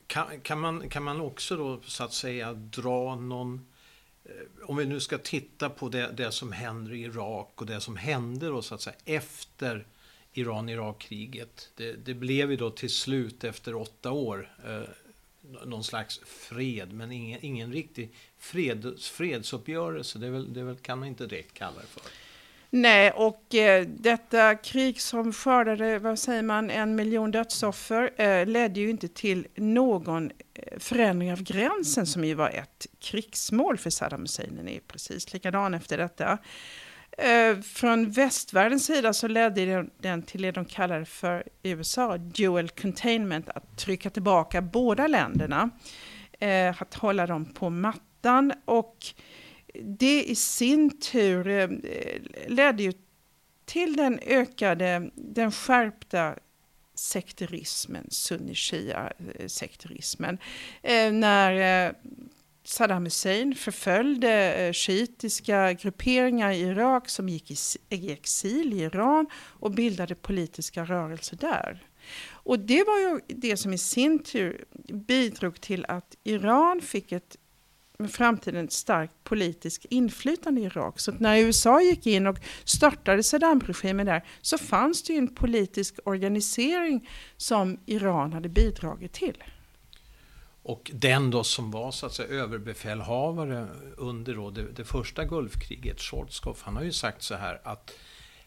Kan, 0.07 0.41
kan, 0.41 0.61
man, 0.61 0.89
kan 0.89 1.03
man 1.03 1.21
också 1.21 1.57
då 1.57 1.81
så 1.85 2.05
att 2.05 2.13
säga 2.13 2.53
dra 2.53 3.17
någon 3.17 3.67
eh, 4.25 4.69
om 4.69 4.77
vi 4.77 4.87
nu 4.87 5.01
ska 5.01 5.19
titta 5.19 5.71
på 5.71 5.89
det, 5.89 6.13
det 6.13 6.33
som 6.33 6.53
händer 6.53 6.93
i 6.93 7.01
Irak 7.01 7.53
och 7.55 7.67
det 7.67 7.81
som 7.81 7.97
hände 7.97 8.47
då 8.47 8.63
så 8.63 8.75
att 8.75 8.81
säga 8.81 8.97
efter 9.05 9.87
Iran-Irak-kriget. 10.33 11.71
Det, 11.77 11.93
det, 11.93 12.15
blev 12.15 12.51
ju 12.51 12.57
då 12.57 12.71
till 12.71 12.91
slut 12.91 13.45
efter 13.45 13.75
åtta 13.75 14.11
år 14.11 14.51
eh, 14.67 14.89
någon 15.65 15.85
slags 15.85 16.21
fred, 16.27 16.93
men 16.93 17.13
ingen, 17.13 17.39
ingen 17.43 17.73
riktig 17.73 18.11
fred, 18.39 18.95
fredsuppgörelse. 19.01 20.19
Det, 20.19 20.31
väl, 20.31 20.53
det 20.53 20.63
väl, 20.63 20.77
kan 20.77 20.99
man 20.99 21.09
inte 21.09 21.27
direkt 21.27 21.55
kalla 21.55 21.81
det 21.81 21.87
för. 21.87 22.03
Nej, 22.71 23.11
och 23.11 23.55
eh, 23.55 23.87
detta 23.89 24.55
krig 24.55 25.01
som 25.01 25.33
skördade, 25.33 25.99
vad 25.99 26.19
säger 26.19 26.43
man, 26.43 26.71
en 26.71 26.97
miljon 26.97 27.31
dödsoffer 27.31 28.21
eh, 28.21 28.47
ledde 28.47 28.81
ju 28.81 28.91
inte 28.91 29.09
till 29.09 29.47
någon 29.55 30.31
eh, 30.55 30.79
förändring 30.79 31.33
av 31.33 31.43
gränsen 31.43 32.07
som 32.07 32.25
ju 32.25 32.35
var 32.35 32.51
ett 32.51 32.87
krigsmål 32.99 33.79
för 33.79 33.91
Saddam 33.91 34.21
Hussein. 34.21 34.57
Den 34.57 34.69
är 34.69 34.81
precis 34.81 35.33
likadan 35.33 35.75
efter 35.75 35.99
detta. 35.99 36.39
Eh, 37.19 37.61
från 37.61 38.11
västvärldens 38.11 38.87
sida 38.87 39.13
så 39.13 39.29
ledde 39.29 39.87
den 39.99 40.23
till 40.23 40.43
det 40.43 40.51
de 40.51 40.65
kallade 40.65 41.05
för 41.05 41.45
USA 41.63 42.19
dual 42.19 42.69
containment, 42.69 43.49
att 43.49 43.79
trycka 43.79 44.11
tillbaka 44.11 44.63
båda 44.63 45.07
länderna, 45.07 45.71
eh, 46.39 46.83
att 46.83 46.95
hålla 46.95 47.27
dem 47.27 47.45
på 47.45 47.71
mattan 47.71 48.53
och 48.65 48.97
det 49.83 50.25
i 50.25 50.35
sin 50.35 51.01
tur 51.01 51.49
eh, 51.49 51.69
ledde 52.47 52.83
ju 52.83 52.93
till 53.65 53.97
den 53.97 54.19
ökade, 54.27 55.11
den 55.15 55.53
skärpta 55.53 56.35
sekterismen, 56.99 58.07
sunni-shia-sekterismen. 58.11 60.39
Eh, 60.83 61.07
eh, 61.07 61.13
när 61.13 61.87
eh, 61.87 61.93
Saddam 62.69 63.05
Hussein 63.05 63.55
förföljde 63.55 64.55
eh, 64.55 64.73
shiitiska 64.73 65.73
grupperingar 65.73 66.51
i 66.51 66.61
Irak 66.61 67.09
som 67.09 67.29
gick 67.29 67.51
i 67.91 68.13
exil 68.13 68.73
i 68.73 68.83
Iran 68.83 69.27
och 69.35 69.71
bildade 69.71 70.15
politiska 70.15 70.85
rörelser 70.85 71.37
där. 71.37 71.87
Och 72.31 72.59
det 72.59 72.85
var 72.85 72.99
ju 72.99 73.21
det 73.27 73.57
som 73.57 73.73
i 73.73 73.79
sin 73.79 74.19
tur 74.19 74.65
bidrog 74.93 75.61
till 75.61 75.85
att 75.89 76.17
Iran 76.25 76.81
fick 76.81 77.13
ett 77.13 77.37
med 77.99 78.11
framtiden 78.11 78.65
ett 78.65 78.73
starkt 78.73 79.25
politiskt 79.25 79.85
inflytande 79.85 80.61
i 80.61 80.65
Irak. 80.65 81.01
Så 81.01 81.13
när 81.13 81.39
USA 81.39 81.81
gick 81.81 82.07
in 82.07 82.27
och 82.27 82.39
störtade 82.65 83.23
Saddam-regimen 83.23 84.07
där 84.07 84.25
så 84.41 84.59
fanns 84.59 85.03
det 85.03 85.13
ju 85.13 85.19
en 85.19 85.35
politisk 85.35 85.99
organisering 86.05 87.09
som 87.37 87.79
Iran 87.87 88.33
hade 88.33 88.49
bidragit 88.49 89.13
till. 89.13 89.45
Och 90.69 90.91
den 90.95 91.31
då 91.31 91.45
som 91.45 91.71
var 91.71 91.91
så 91.91 92.07
att 92.07 92.13
säga 92.13 92.29
överbefälhavare 92.29 93.69
under 93.97 94.35
då 94.35 94.51
det, 94.51 94.73
det 94.73 94.85
första 94.85 95.25
Gulfkriget, 95.25 96.01
Schwarzkopf, 96.01 96.63
han 96.63 96.77
har 96.77 96.83
ju 96.83 96.93
sagt 96.93 97.23
så 97.23 97.35
här 97.35 97.61
att 97.65 97.95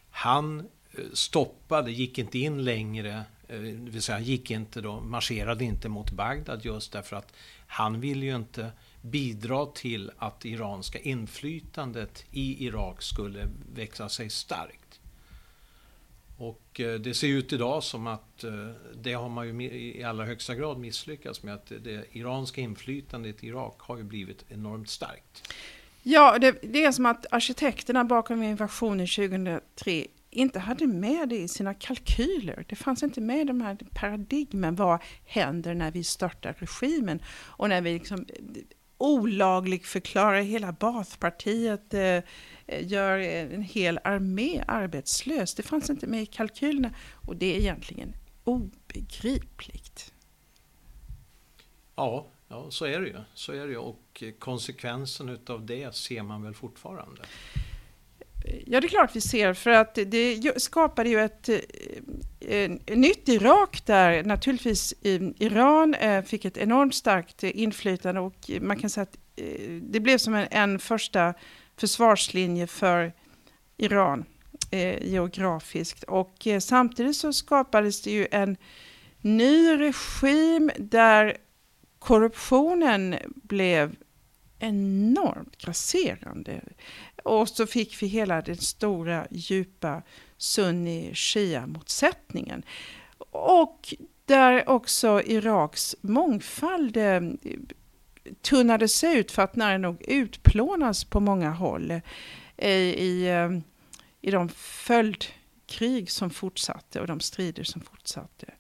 han 0.10 0.60
eh, 0.60 0.66
stoppade, 1.14 1.92
gick 1.92 2.18
inte 2.18 2.40
in 2.40 2.64
längre, 2.64 3.24
eh, 3.48 3.60
det 3.60 3.92
vill 3.92 4.02
säga 4.02 4.16
han 4.16 4.24
gick 4.24 4.52
inte 4.52 4.82
då, 4.82 5.00
marscherade 5.00 5.64
inte 5.64 5.90
mot 5.90 6.12
Bagdad 6.12 6.66
just 6.66 6.92
därför 6.92 7.16
att 7.16 7.34
han 7.68 8.02
ville 8.02 8.26
ju 8.26 8.36
inte 8.36 8.72
bidra 9.02 9.66
till 9.66 10.12
att 10.18 10.46
iranska 10.46 11.00
inflytandet 11.00 12.26
i 12.32 12.66
Irak 12.66 13.02
skulle 13.02 13.50
växa 13.74 14.10
sig 14.10 14.30
starkt. 14.30 14.81
Och 16.42 16.80
eh, 16.80 17.00
det 17.00 17.14
ser 17.14 17.28
ut 17.28 17.54
idag 17.54 17.84
som 17.84 18.08
att 18.08 18.44
eh, 18.44 18.52
det 18.96 19.14
har 19.14 19.30
man 19.30 19.48
ju 19.48 19.64
i 19.72 20.04
allra 20.04 20.26
högsta 20.26 20.56
grad 20.56 20.80
misslyckats 20.80 21.44
med. 21.44 21.54
Att 21.54 21.72
det 21.84 22.06
iranska 22.12 22.62
inflytandet 22.62 23.44
i 23.44 23.48
Irak 23.48 23.76
har 23.80 23.98
ju 23.98 24.04
blivit 24.04 24.46
enormt 24.50 24.90
starkt. 24.90 25.54
Ja, 26.04 26.38
det, 26.40 26.56
det 26.62 26.86
är 26.86 26.92
som 26.92 27.06
att 27.06 27.26
arkitekterna 27.34 28.04
bakom 28.04 28.44
invasionen 28.44 29.08
2003 29.08 30.06
inte 30.30 30.60
hade 30.60 30.88
med 30.88 31.30
det 31.30 31.38
i 31.38 31.48
sina 31.48 31.74
kalkyler. 31.74 32.66
Det 32.70 32.76
fanns 32.76 33.04
inte 33.04 33.22
med 33.22 33.42
i 33.42 33.44
de 33.44 33.62
här 33.62 33.78
paradigmen. 33.94 34.76
Vad 34.76 35.00
händer 35.26 35.74
när 35.74 35.92
vi 35.92 36.04
störtar 36.04 36.56
regimen? 36.60 37.20
Och 37.30 37.70
när 37.70 37.82
vi 37.82 37.94
liksom 37.94 38.26
eh, 38.30 38.62
olagligt 38.98 39.88
förklarar 39.88 40.42
hela 40.42 40.72
Baathpartiet 40.72 41.94
eh, 41.94 42.18
gör 42.80 43.18
en 43.18 43.62
hel 43.62 44.00
armé 44.04 44.64
arbetslös. 44.68 45.54
Det 45.54 45.64
fanns 45.64 45.90
inte 45.90 46.08
med 46.08 46.22
i 46.22 46.26
kalkylerna 46.26 46.92
och 47.26 47.36
det 47.36 47.56
är 47.56 47.60
egentligen 47.60 48.14
obegripligt. 48.44 50.14
Ja, 51.96 52.28
ja 52.48 52.68
så 52.70 52.86
är 52.86 53.00
det 53.00 53.08
ju. 53.08 53.18
Så 53.34 53.54
är 53.54 53.66
det 53.66 53.72
ju. 53.72 53.78
Och 53.78 54.24
konsekvensen 54.40 55.30
utav 55.30 55.66
det 55.66 55.96
ser 55.96 56.24
man 56.24 56.44
väl 56.44 56.54
fortfarande? 56.54 57.22
Ja, 58.66 58.82
det 58.82 58.88
är 58.88 58.90
klart 58.90 59.16
vi 59.16 59.22
ser, 59.22 59.54
för 59.54 59.70
att 59.70 59.96
det 59.96 60.62
skapade 60.62 61.10
ju 61.10 61.20
ett, 61.20 61.50
eh, 62.40 62.72
nytt 62.96 63.30
Irak 63.30 63.86
där 63.86 64.24
naturligtvis 64.24 64.94
Iran 65.38 65.94
eh, 65.94 66.24
fick 66.24 66.46
ett 66.46 66.58
enormt 66.58 66.96
starkt 66.96 67.44
inflytande 67.44 68.22
och 68.22 68.52
man 68.62 68.80
kan 68.80 68.90
säga 68.90 69.04
att 69.04 69.18
eh, 69.36 69.72
det 69.82 70.00
blev 70.00 70.18
som 70.18 70.36
en, 70.36 70.48
en 70.52 70.80
första 70.80 71.34
försvarslinje 71.78 72.68
för 72.68 73.14
Iran 73.78 74.26
eh, 74.72 75.08
geografiskt. 75.08 76.04
Och 76.04 76.48
eh, 76.48 76.60
samtidigt 76.60 77.16
så 77.16 77.34
skapades 77.34 78.02
det 78.02 78.12
ju 78.12 78.28
en 78.32 78.58
ny 79.22 79.80
regim 79.80 80.72
där 80.78 81.38
korruptionen 82.00 83.16
blev 83.36 83.96
enormt 84.60 85.58
grasserande. 85.58 86.62
Och 87.24 87.50
så 87.50 87.68
fick 87.68 88.04
vi 88.04 88.08
hela 88.08 88.42
den 88.42 88.58
stora 88.58 89.28
djupa 89.32 90.02
sunni-shia-motsättningen. 90.38 92.64
Och 93.32 93.94
där 94.26 94.70
också 94.70 95.22
Iraks 95.26 95.96
mångfald 96.02 96.98
eh, 96.98 97.22
tunnades 98.42 99.04
ut 99.04 99.32
för 99.32 99.42
att 99.42 99.56
nära 99.56 99.78
nog 99.78 100.02
utplånas 100.08 101.04
på 101.04 101.20
många 101.20 101.52
håll 101.52 101.92
eh, 101.92 102.02
i, 102.72 103.28
i, 103.28 103.62
i 104.22 104.32
de 104.32 104.50
följdkrig 104.50 106.12
som 106.12 106.30
fortsatte 106.30 107.02
och 107.02 107.08
de 107.08 107.20
strider 107.20 107.64
som 107.64 107.82
fortsatte. 107.82 108.54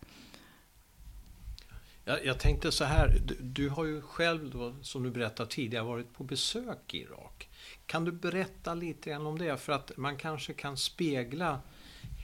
Jag, 2.05 2.25
jag 2.25 2.39
tänkte 2.39 2.71
så 2.71 2.83
här, 2.83 3.21
du, 3.25 3.37
du, 3.41 3.69
har 3.69 3.85
ju 3.85 4.01
själv 4.01 4.49
då, 4.49 4.75
som 4.81 5.03
du 5.03 5.11
berättade 5.11 5.49
tidigare 5.49 5.85
varit 5.85 6.13
på 6.13 6.23
besök 6.23 6.93
i 6.93 6.97
Irak. 6.97 7.49
Kan 7.85 8.05
du 8.05 8.11
berätta 8.11 8.73
lite 8.73 9.09
grann 9.09 9.25
om 9.25 9.37
det? 9.37 9.57
För 9.57 9.73
att 9.73 9.97
man 9.97 10.17
kanske 10.17 10.53
kan 10.53 10.77
spegla 10.77 11.59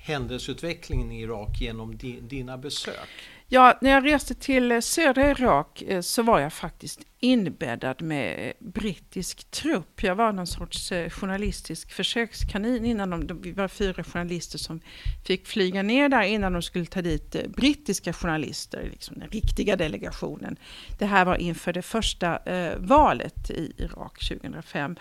händelseutvecklingen 0.07 1.11
i 1.11 1.21
Irak 1.21 1.61
genom 1.61 1.97
di, 1.97 2.19
dina 2.21 2.57
besök. 2.57 3.09
Ja, 3.49 3.77
när 3.81 3.91
jag 3.91 4.05
reste 4.05 4.33
till 4.33 4.71
eh, 4.71 4.79
södra 4.79 5.31
Irak 5.31 5.81
eh, 5.81 6.01
så 6.01 6.23
var 6.23 6.39
jag 6.39 6.53
faktiskt 6.53 6.99
inbäddad 7.19 8.01
med 8.01 8.47
eh, 8.47 8.53
brittisk 8.59 9.51
trupp. 9.51 10.03
Jag 10.03 10.15
var 10.15 10.31
någon 10.31 10.47
sorts 10.47 10.91
journalistisk 11.09 11.91
försökskanin 11.91 12.85
innan 12.85 13.27
de, 13.27 13.41
vi 13.41 13.51
var 13.51 13.67
fyra 13.67 14.03
journalister 14.03 14.57
som 14.57 14.81
fick 15.25 15.47
flyga 15.47 15.83
ner 15.83 16.09
där 16.09 16.21
innan 16.21 16.53
de 16.53 16.61
skulle 16.61 16.85
ta 16.85 17.01
dit 17.01 17.35
brittiska 17.55 18.13
journalister, 18.13 18.89
liksom 18.91 19.19
den 19.19 19.29
riktiga 19.29 19.75
delegationen. 19.75 20.57
Det 20.99 21.05
här 21.05 21.25
var 21.25 21.35
inför 21.35 21.73
det 21.73 21.81
första 21.81 22.39
valet 22.77 23.49
i 23.49 23.73
Irak 23.77 24.27
2005. 24.29 24.95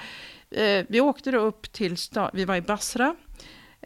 Vi 0.88 1.00
åkte 1.00 1.30
då 1.30 1.38
upp 1.38 1.72
till, 1.72 1.96
vi 2.32 2.44
var 2.44 2.56
i 2.56 2.62
Basra 2.62 3.16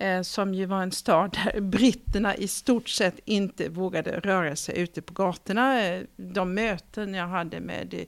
eh, 0.01 0.23
som 0.23 0.55
ju 0.55 0.67
var 0.67 0.83
en 0.83 0.93
stad 0.93 1.39
där 1.45 1.61
britterna 1.71 2.37
i 2.37 2.49
stort 2.49 2.89
sett 2.89 3.21
inte 3.25 3.69
vågade 3.69 4.21
röra 4.21 4.57
sig 4.57 4.79
ute 4.79 5.03
på 5.03 5.13
gatorna. 5.15 5.85
Eh, 5.85 6.03
de 6.17 6.55
möten 6.55 7.15
jag 7.15 7.27
hade 7.27 7.61
med 7.61 7.95
eh, 7.95 8.01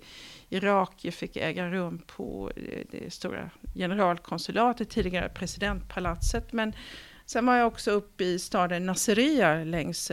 irakier 0.48 1.12
fick 1.12 1.36
äga 1.36 1.70
rum 1.70 2.02
på 2.06 2.50
eh, 2.56 2.86
det 2.90 3.12
stora 3.12 3.50
generalkonsulatet, 3.74 4.90
tidigare 4.90 5.28
presidentpalatset. 5.28 6.52
Men 6.52 6.72
Sen 7.26 7.46
var 7.46 7.56
jag 7.56 7.66
också 7.66 7.90
uppe 7.90 8.24
i 8.24 8.38
staden 8.38 8.86
Nasiriyah 8.86 9.66
längs, 9.66 10.12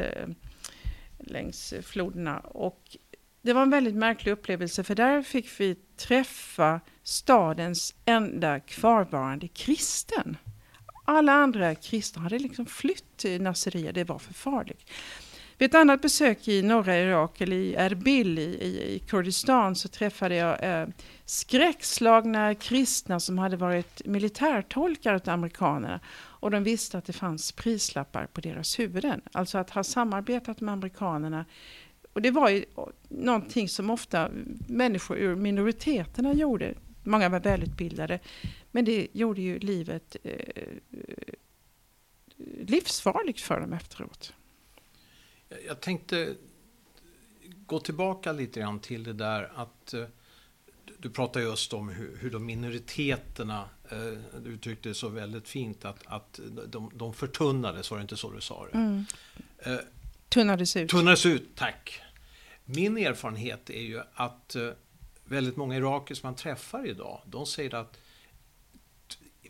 längs 1.18 1.74
floderna. 1.82 2.40
Och 2.40 2.98
det 3.42 3.54
var 3.54 3.62
en 3.62 3.70
väldigt 3.70 3.96
märklig 3.96 4.32
upplevelse 4.32 4.84
för 4.84 4.96
där 4.96 5.22
fick 5.22 5.60
vi 5.60 5.76
träffa 5.98 6.80
stadens 7.04 7.96
enda 8.06 8.60
kvarvarande 8.60 9.48
kristen. 9.48 10.38
Alla 11.10 11.32
andra 11.32 11.76
kristna 11.76 12.22
hade 12.22 12.40
liksom 12.40 12.66
flytt 12.66 13.18
till 13.18 13.42
Nasseria, 13.42 13.92
det 13.92 14.04
var 14.04 14.20
för 14.20 14.34
farligt. 14.34 14.90
Vid 15.58 15.70
ett 15.70 15.76
annat 15.76 16.02
besök 16.02 16.48
i 16.48 16.62
norra 16.62 16.98
Irak, 16.98 17.42
eller 17.42 17.56
i 17.56 17.76
Erbil 17.76 18.40
i, 18.40 18.42
i, 18.42 18.96
i 18.96 19.00
Kurdistan, 19.00 19.76
så 19.76 19.88
träffade 19.88 20.36
jag 20.36 20.64
eh, 20.64 20.88
skräckslagna 21.26 22.56
kristna 22.56 23.20
som 23.20 23.38
hade 23.38 23.58
varit 23.58 24.06
militärtolkar 24.06 25.16
åt 25.16 25.28
amerikanerna. 25.28 26.00
Och 26.16 26.52
de 26.52 26.64
visste 26.64 26.98
att 26.98 27.06
det 27.06 27.14
fanns 27.14 27.52
prislappar 27.52 28.26
på 28.26 28.42
deras 28.42 28.80
huvuden. 28.80 29.22
Alltså 29.32 29.58
att 29.58 29.70
ha 29.70 29.84
samarbetat 29.84 30.62
med 30.62 30.74
amerikanerna. 30.74 31.46
Och 32.14 32.22
det 32.22 32.32
var 32.32 32.50
ju 32.50 32.66
någonting 33.10 33.70
som 33.70 33.90
ofta 33.90 34.30
människor 34.68 35.18
ur 35.18 35.36
minoriteterna 35.36 36.34
gjorde. 36.34 36.74
Många 37.04 37.30
var 37.30 37.40
välutbildade. 37.40 38.20
Men 38.72 38.86
det 38.86 39.08
gjorde 39.12 39.42
ju 39.42 39.60
livet 39.60 40.16
eh, 40.24 40.74
livsfarligt 42.60 43.42
för 43.42 43.60
dem 43.60 43.74
efteråt. 43.74 44.34
Jag 45.68 45.82
tänkte 45.82 46.36
gå 47.66 47.80
tillbaka 47.80 48.32
lite 48.32 48.60
grann 48.60 48.80
till 48.80 49.04
det 49.04 49.14
där 49.14 49.52
att 49.56 49.94
eh, 49.94 50.06
du 50.98 51.10
pratar 51.10 51.40
just 51.40 51.74
om 51.74 51.90
hur, 51.90 52.18
hur 52.18 52.30
de 52.30 52.46
minoriteterna, 52.46 53.70
eh, 53.92 54.40
du 54.44 54.50
uttryckte 54.50 54.90
det 54.90 54.96
så 54.96 55.10
väldigt 55.10 55.48
fint, 55.48 55.86
att, 55.86 56.04
att 56.06 56.40
de, 56.68 56.92
de 56.96 57.14
förtunnades, 57.14 57.92
var 57.92 57.98
det 57.98 58.02
inte 58.02 58.18
så 58.18 58.32
du 58.32 58.42
sa 58.42 58.66
det? 58.66 58.78
Mm. 58.78 59.06
Eh, 59.58 59.78
tunnades 60.30 60.76
ut. 60.76 60.90
Tunnades 60.90 61.26
ut, 61.26 61.56
tack. 61.56 62.02
Min 62.66 62.98
erfarenhet 62.98 63.70
är 63.70 63.82
ju 63.82 64.02
att 64.14 64.56
eh, 64.56 64.70
väldigt 65.24 65.56
många 65.56 65.78
iraker 65.78 66.16
som 66.16 66.28
man 66.28 66.36
träffar 66.36 66.88
idag, 66.88 67.22
de 67.26 67.46
säger 67.46 67.76
att 67.76 67.98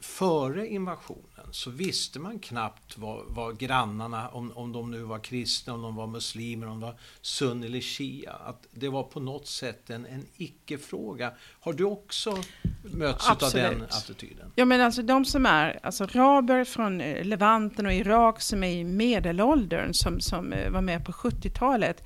före 0.02 0.68
invasionen 0.68 1.48
så 1.52 1.70
visste 1.70 2.20
man 2.20 2.40
knappt 2.40 2.98
vad, 2.98 3.26
vad 3.28 3.58
grannarna, 3.58 4.30
om, 4.30 4.52
om 4.52 4.72
de 4.72 4.92
nu 4.92 5.02
var 5.02 5.20
kristna, 5.20 5.74
om 5.74 5.82
de 5.82 5.96
var 5.96 6.08
muslimer, 6.08 6.68
om 6.68 6.80
de 6.80 6.88
var 6.88 7.00
sunni 7.22 7.68
eller 7.68 7.82
shia. 7.82 8.34
Att 8.34 8.68
det 8.72 8.90
var 8.90 9.04
på 9.04 9.20
något 9.20 9.48
sätt 9.48 9.90
en, 9.90 10.06
en 10.06 10.26
icke-fråga. 10.38 11.32
Har 11.60 11.74
du 11.74 11.84
också 11.84 12.38
mötts 12.84 13.30
av 13.30 13.52
den 13.54 13.84
attityden? 13.84 14.52
Ja, 14.56 14.66
men 14.66 14.82
alltså 14.82 15.02
de 15.02 15.26
som 15.26 15.46
är 15.46 15.80
alltså 15.84 16.04
araber 16.04 16.64
från 16.64 17.02
eh, 17.02 17.26
Levanten 17.26 17.86
och 17.86 17.94
Irak 17.94 18.42
som 18.42 18.64
är 18.64 18.72
i 18.72 18.84
medelåldern, 18.84 19.94
som, 19.94 20.20
som 20.20 20.54
eh, 20.54 20.72
var 20.72 20.82
med 20.82 21.06
på 21.06 21.12
70-talet, 21.12 22.04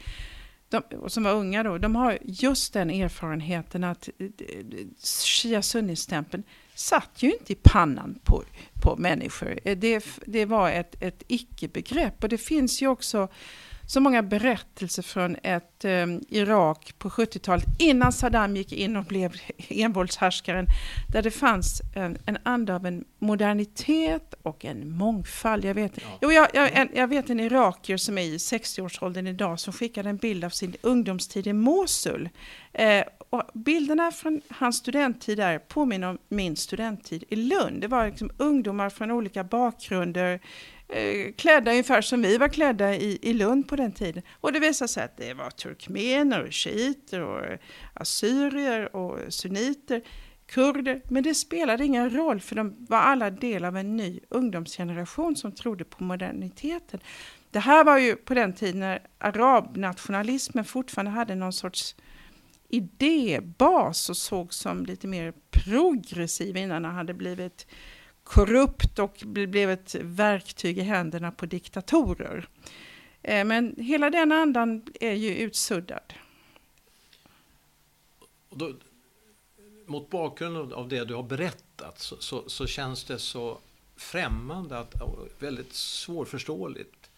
de, 0.69 1.09
som 1.09 1.23
var 1.23 1.33
unga 1.33 1.63
då, 1.63 1.77
de 1.77 1.95
har 1.95 2.17
just 2.21 2.73
den 2.73 2.89
erfarenheten 2.89 3.83
att 3.83 4.09
eh, 4.19 4.27
shia-sunni-stämpeln 4.99 6.43
satt 6.75 7.23
ju 7.23 7.31
inte 7.31 7.53
i 7.53 7.55
pannan 7.55 8.19
på, 8.23 8.43
på 8.83 8.95
människor. 8.95 9.59
Eh, 9.63 9.77
det, 9.77 10.05
det 10.25 10.45
var 10.45 10.69
ett, 10.69 10.95
ett 10.99 11.23
icke-begrepp 11.27 12.23
och 12.23 12.29
det 12.29 12.37
finns 12.37 12.81
ju 12.81 12.87
också 12.87 13.27
så 13.85 13.99
många 13.99 14.23
berättelser 14.23 15.01
från 15.01 15.35
ett 15.43 15.85
eh, 15.85 16.05
Irak 16.29 16.93
på 16.97 17.09
70-talet 17.09 17.65
innan 17.79 18.13
Saddam 18.13 18.55
gick 18.55 18.73
in 18.73 18.95
och 18.95 19.05
blev 19.05 19.33
envåldshärskaren. 19.69 20.67
Där 21.11 21.21
det 21.21 21.31
fanns 21.31 21.81
en, 21.95 22.17
en 22.25 22.37
anda 22.43 22.75
av 22.75 22.85
en 22.85 23.05
modernitet 23.19 24.33
och 24.41 24.65
en 24.65 24.89
mångfald. 24.89 25.65
Jag 25.65 25.73
vet, 25.73 25.91
ja. 25.95 26.17
jo, 26.21 26.31
jag, 26.31 26.47
jag, 26.53 26.71
en, 26.73 26.89
jag 26.93 27.07
vet 27.07 27.29
en 27.29 27.39
irakier 27.39 27.97
som 27.97 28.17
är 28.17 28.21
i 28.21 28.37
60-årsåldern 28.37 29.27
idag 29.27 29.59
som 29.59 29.73
skickade 29.73 30.09
en 30.09 30.17
bild 30.17 30.43
av 30.43 30.49
sin 30.49 30.75
ungdomstid 30.81 31.47
i 31.47 31.53
Mosul. 31.53 32.29
Eh, 32.73 33.03
och 33.33 33.43
bilderna 33.53 34.11
från 34.11 34.41
hans 34.49 34.77
studenttid 34.77 35.37
där 35.37 35.59
påminner 35.59 36.09
om 36.09 36.17
min 36.29 36.55
studenttid 36.55 37.23
i 37.29 37.35
Lund. 37.35 37.81
Det 37.81 37.87
var 37.87 38.07
liksom 38.07 38.31
ungdomar 38.37 38.89
från 38.89 39.11
olika 39.11 39.43
bakgrunder, 39.43 40.39
eh, 40.87 41.33
klädda 41.37 41.71
ungefär 41.71 42.01
som 42.01 42.21
vi 42.21 42.37
var 42.37 42.47
klädda 42.47 42.95
i, 42.95 43.19
i 43.21 43.33
Lund 43.33 43.67
på 43.67 43.75
den 43.75 43.91
tiden. 43.91 44.23
Och 44.41 44.53
det 44.53 44.59
visade 44.59 44.87
sig 44.87 45.03
att 45.03 45.17
det 45.17 45.33
var 45.33 45.49
turkmener, 45.49 46.43
och 46.43 46.53
shiiter, 46.53 47.21
och 47.21 47.57
assyrier 47.93 48.95
och 48.95 49.33
sunniter, 49.33 50.01
kurder. 50.45 51.01
Men 51.07 51.23
det 51.23 51.35
spelade 51.35 51.85
ingen 51.85 52.09
roll 52.09 52.39
för 52.39 52.55
de 52.55 52.85
var 52.89 52.99
alla 52.99 53.29
del 53.29 53.65
av 53.65 53.77
en 53.77 53.97
ny 53.97 54.19
ungdomsgeneration 54.29 55.35
som 55.35 55.51
trodde 55.51 55.83
på 55.83 56.03
moderniteten. 56.03 56.99
Det 57.51 57.59
här 57.59 57.83
var 57.83 57.97
ju 57.97 58.15
på 58.15 58.33
den 58.33 58.53
tiden 58.53 58.79
när 58.79 58.99
arabnationalismen 59.17 60.65
fortfarande 60.65 61.11
hade 61.11 61.35
någon 61.35 61.53
sorts 61.53 61.95
idébas 62.73 64.09
och 64.09 64.17
sågs 64.17 64.55
som 64.55 64.85
lite 64.85 65.07
mer 65.07 65.33
progressiv 65.51 66.57
innan 66.57 66.85
han 66.85 66.95
hade 66.95 67.13
blivit 67.13 67.67
korrupt 68.23 68.99
och 68.99 69.23
blev 69.25 69.69
ett 69.69 69.95
verktyg 70.01 70.77
i 70.77 70.81
händerna 70.81 71.31
på 71.31 71.45
diktatorer. 71.45 72.47
Eh, 73.21 73.45
men 73.45 73.75
hela 73.77 74.09
den 74.09 74.31
andan 74.31 74.85
är 74.99 75.13
ju 75.13 75.35
utsuddad. 75.35 76.13
Då, 78.49 78.73
mot 79.85 80.09
bakgrund 80.09 80.73
av 80.73 80.87
det 80.87 81.05
du 81.05 81.15
har 81.15 81.23
berättat 81.23 81.99
så, 81.99 82.15
så, 82.19 82.49
så 82.49 82.67
känns 82.67 83.03
det 83.03 83.19
så 83.19 83.57
främmande, 83.95 84.79
att, 84.79 84.93
väldigt 85.39 85.73
svårförståeligt 85.73 87.09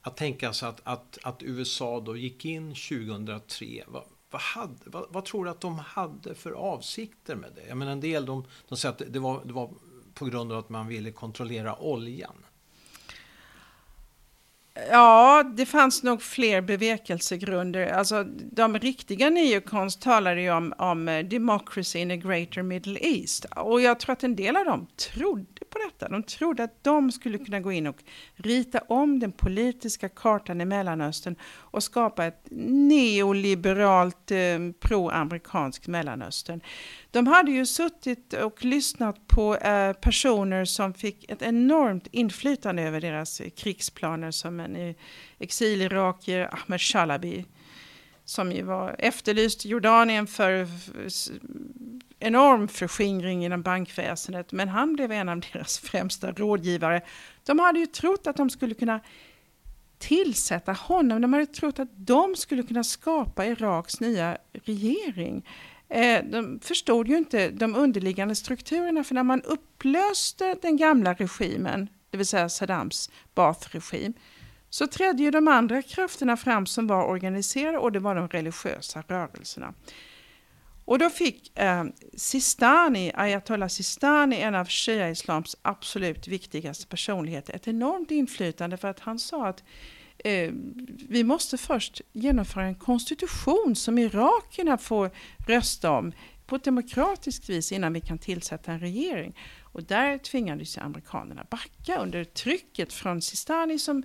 att 0.00 0.16
tänka 0.16 0.52
sig 0.52 0.68
att, 0.68 0.80
att, 0.84 1.18
att 1.22 1.42
USA 1.42 2.00
då 2.00 2.16
gick 2.16 2.44
in 2.44 2.74
2003 2.74 3.84
vad, 4.30 4.42
hade, 4.42 4.74
vad, 4.84 5.06
vad, 5.10 5.24
tror 5.24 5.44
du 5.44 5.50
att 5.50 5.60
de 5.60 5.78
hade 5.78 6.34
för 6.34 6.52
avsikter 6.52 7.36
med 7.36 7.52
det? 7.54 7.68
Jag 7.68 7.76
menar 7.76 7.92
en 7.92 8.00
del 8.00 8.26
de, 8.26 8.44
de 8.68 8.78
säger 8.78 8.92
att 8.92 9.02
det 9.12 9.18
var, 9.18 9.44
det 9.44 9.52
var 9.52 9.70
på 10.14 10.24
grund 10.24 10.52
av 10.52 10.58
att 10.58 10.68
man 10.68 10.86
ville 10.86 11.12
kontrollera 11.12 11.78
oljan. 11.82 12.44
Ja, 14.90 15.42
det 15.56 15.66
fanns 15.66 16.02
nog 16.02 16.22
fler 16.22 16.60
bevekelsegrunder. 16.60 17.86
Alltså, 17.86 18.24
de 18.52 18.78
riktiga 18.78 19.30
neokonst 19.30 20.02
talade 20.02 20.40
ju 20.40 20.50
om, 20.50 20.74
om 20.78 21.08
eh, 21.08 21.24
democracy 21.24 21.98
in 21.98 22.10
a 22.10 22.16
greater 22.16 22.62
middle 22.62 22.98
east. 23.00 23.44
Och 23.44 23.80
jag 23.80 24.00
tror 24.00 24.12
att 24.12 24.24
en 24.24 24.36
del 24.36 24.56
av 24.56 24.64
dem 24.64 24.86
trodde 24.96 25.64
på 25.70 25.78
detta. 25.78 26.08
De 26.08 26.22
trodde 26.22 26.64
att 26.64 26.84
de 26.84 27.12
skulle 27.12 27.38
kunna 27.38 27.60
gå 27.60 27.72
in 27.72 27.86
och 27.86 28.02
rita 28.34 28.78
om 28.88 29.18
den 29.18 29.32
politiska 29.32 30.08
kartan 30.08 30.60
i 30.60 30.64
Mellanöstern 30.64 31.36
och 31.56 31.82
skapa 31.82 32.24
ett 32.24 32.46
neoliberalt 32.50 34.30
eh, 34.30 34.38
pro-amerikanskt 34.80 35.86
Mellanöstern. 35.86 36.60
De 37.10 37.26
hade 37.26 37.50
ju 37.50 37.66
suttit 37.66 38.32
och 38.32 38.64
lyssnat 38.64 39.26
på 39.26 39.56
eh, 39.56 39.92
personer 39.92 40.64
som 40.64 40.94
fick 40.94 41.30
ett 41.30 41.42
enormt 41.42 42.06
inflytande 42.10 42.82
över 42.82 43.00
deras 43.00 43.40
eh, 43.40 43.50
krigsplaner 43.50 44.30
som 44.30 44.60
eh, 44.60 44.67
en 44.76 44.94
exilirakier, 45.38 46.54
Ahmed 46.54 46.80
Shalabi, 46.80 47.44
som 48.24 48.52
ju 48.52 48.62
var 48.62 48.96
efterlyst 48.98 49.66
i 49.66 49.68
Jordanien 49.68 50.26
för 50.26 50.66
enorm 52.20 52.68
förskingring 52.68 53.44
inom 53.44 53.62
bankväsendet, 53.62 54.52
men 54.52 54.68
han 54.68 54.92
blev 54.92 55.12
en 55.12 55.28
av 55.28 55.40
deras 55.52 55.78
främsta 55.84 56.32
rådgivare. 56.32 57.00
De 57.46 57.58
hade 57.58 57.78
ju 57.78 57.86
trott 57.86 58.26
att 58.26 58.36
de 58.36 58.50
skulle 58.50 58.74
kunna 58.74 59.00
tillsätta 59.98 60.72
honom, 60.72 61.20
de 61.20 61.32
hade 61.32 61.46
trott 61.46 61.78
att 61.78 61.88
de 61.96 62.36
skulle 62.36 62.62
kunna 62.62 62.84
skapa 62.84 63.46
Iraks 63.46 64.00
nya 64.00 64.38
regering. 64.52 65.46
Eh, 65.88 66.24
de 66.24 66.60
förstod 66.62 67.08
ju 67.08 67.16
inte 67.16 67.50
de 67.50 67.76
underliggande 67.76 68.34
strukturerna, 68.34 69.04
för 69.04 69.14
när 69.14 69.22
man 69.22 69.42
upplöste 69.42 70.56
den 70.62 70.76
gamla 70.76 71.14
regimen, 71.14 71.88
det 72.10 72.16
vill 72.16 72.26
säga 72.26 72.48
Saddams 72.48 73.10
Baath-regim, 73.34 74.12
så 74.70 74.86
trädde 74.86 75.22
ju 75.22 75.30
de 75.30 75.48
andra 75.48 75.82
krafterna 75.82 76.36
fram 76.36 76.66
som 76.66 76.86
var 76.86 77.04
organiserade 77.04 77.78
och 77.78 77.92
det 77.92 77.98
var 77.98 78.14
de 78.14 78.28
religiösa 78.28 79.02
rörelserna. 79.08 79.74
Och 80.84 80.98
då 80.98 81.10
fick 81.10 81.58
eh, 81.58 81.84
Sistani, 82.16 83.12
Ayatollah 83.14 83.68
Sistani, 83.68 84.36
en 84.40 84.54
av 84.54 84.66
shia-islams 84.66 85.56
absolut 85.62 86.28
viktigaste 86.28 86.86
personligheter, 86.86 87.54
ett 87.54 87.68
enormt 87.68 88.10
inflytande 88.10 88.76
för 88.76 88.88
att 88.88 89.00
han 89.00 89.18
sa 89.18 89.46
att 89.46 89.64
eh, 90.18 90.50
vi 91.08 91.24
måste 91.24 91.58
först 91.58 92.00
genomföra 92.12 92.64
en 92.64 92.74
konstitution 92.74 93.76
som 93.76 93.98
irakierna 93.98 94.78
får 94.78 95.10
rösta 95.46 95.90
om 95.90 96.12
på 96.46 96.56
ett 96.56 96.64
demokratiskt 96.64 97.48
vis 97.48 97.72
innan 97.72 97.92
vi 97.92 98.00
kan 98.00 98.18
tillsätta 98.18 98.72
en 98.72 98.80
regering. 98.80 99.36
Och 99.62 99.82
där 99.82 100.18
tvingades 100.18 100.78
amerikanerna 100.78 101.46
backa 101.50 101.98
under 101.98 102.24
trycket 102.24 102.92
från 102.92 103.22
Sistani 103.22 103.78
som 103.78 104.02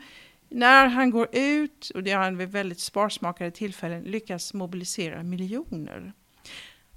när 0.54 0.88
han 0.88 1.10
går 1.10 1.28
ut, 1.32 1.92
och 1.96 2.04
det 2.04 2.12
har 2.12 2.24
han 2.24 2.38
vid 2.38 2.50
väldigt 2.50 2.80
sparsmakade 2.80 3.52
tillfällen, 3.52 4.04
lyckas 4.04 4.54
mobilisera 4.54 5.24
miljoner. 5.24 6.14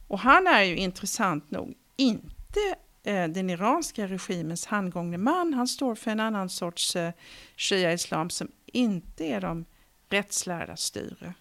Och 0.09 0.19
han 0.19 0.47
är 0.47 0.63
ju 0.63 0.77
intressant 0.77 1.51
nog 1.51 1.75
inte 1.97 2.61
eh, 3.03 3.29
den 3.29 3.51
iranska 3.51 4.07
regimens 4.07 4.67
handgångne 4.67 5.19
man. 5.19 5.55
Han 5.55 5.69
står 5.69 5.95
för 5.95 6.11
en 6.11 6.21
annan 6.21 6.49
sorts 6.49 6.97
eh, 6.97 7.13
shia-islam 7.57 8.31
som 8.31 8.49
inte 8.67 9.25
är 9.25 9.41
de 9.41 9.65
rättslärda 10.09 10.77
styre. 10.77 11.35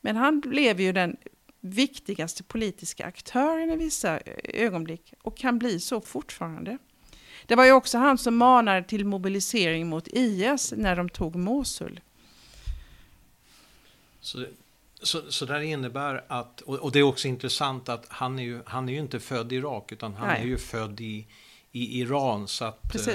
Men 0.00 0.16
han 0.16 0.40
blev 0.40 0.80
ju 0.80 0.92
den 0.92 1.16
viktigaste 1.60 2.42
politiska 2.42 3.06
aktören 3.06 3.70
i 3.70 3.76
vissa 3.76 4.18
eh, 4.18 4.64
ögonblick 4.64 5.14
och 5.22 5.36
kan 5.36 5.58
bli 5.58 5.80
så 5.80 6.00
fortfarande. 6.00 6.78
Det 7.46 7.54
var 7.54 7.64
ju 7.64 7.72
också 7.72 7.98
han 7.98 8.18
som 8.18 8.36
manade 8.36 8.82
till 8.82 9.04
mobilisering 9.04 9.86
mot 9.86 10.08
IS 10.08 10.72
när 10.76 10.96
de 10.96 11.08
tog 11.08 11.36
Mosul. 11.36 12.00
Så, 14.20 14.46
så, 15.02 15.32
så 15.32 15.44
där 15.44 15.60
innebär 15.60 16.24
att, 16.28 16.60
och, 16.60 16.74
och, 16.74 16.92
det 16.92 16.98
är 16.98 17.02
också 17.02 17.28
intressant 17.28 17.88
att 17.88 18.04
han 18.08 18.38
är 18.38 18.42
ju, 18.42 18.62
han 18.66 18.88
är 18.88 18.92
ju 18.92 18.98
inte 18.98 19.20
född 19.20 19.52
i 19.52 19.56
Irak 19.56 19.92
utan 19.92 20.14
han 20.14 20.28
Nej. 20.28 20.42
är 20.42 20.46
ju 20.46 20.58
född 20.58 21.00
i, 21.00 21.26
i 21.76 22.00
Iran. 22.00 22.48
Så 22.48 22.64
att 22.64 22.94
eh, 22.94 23.14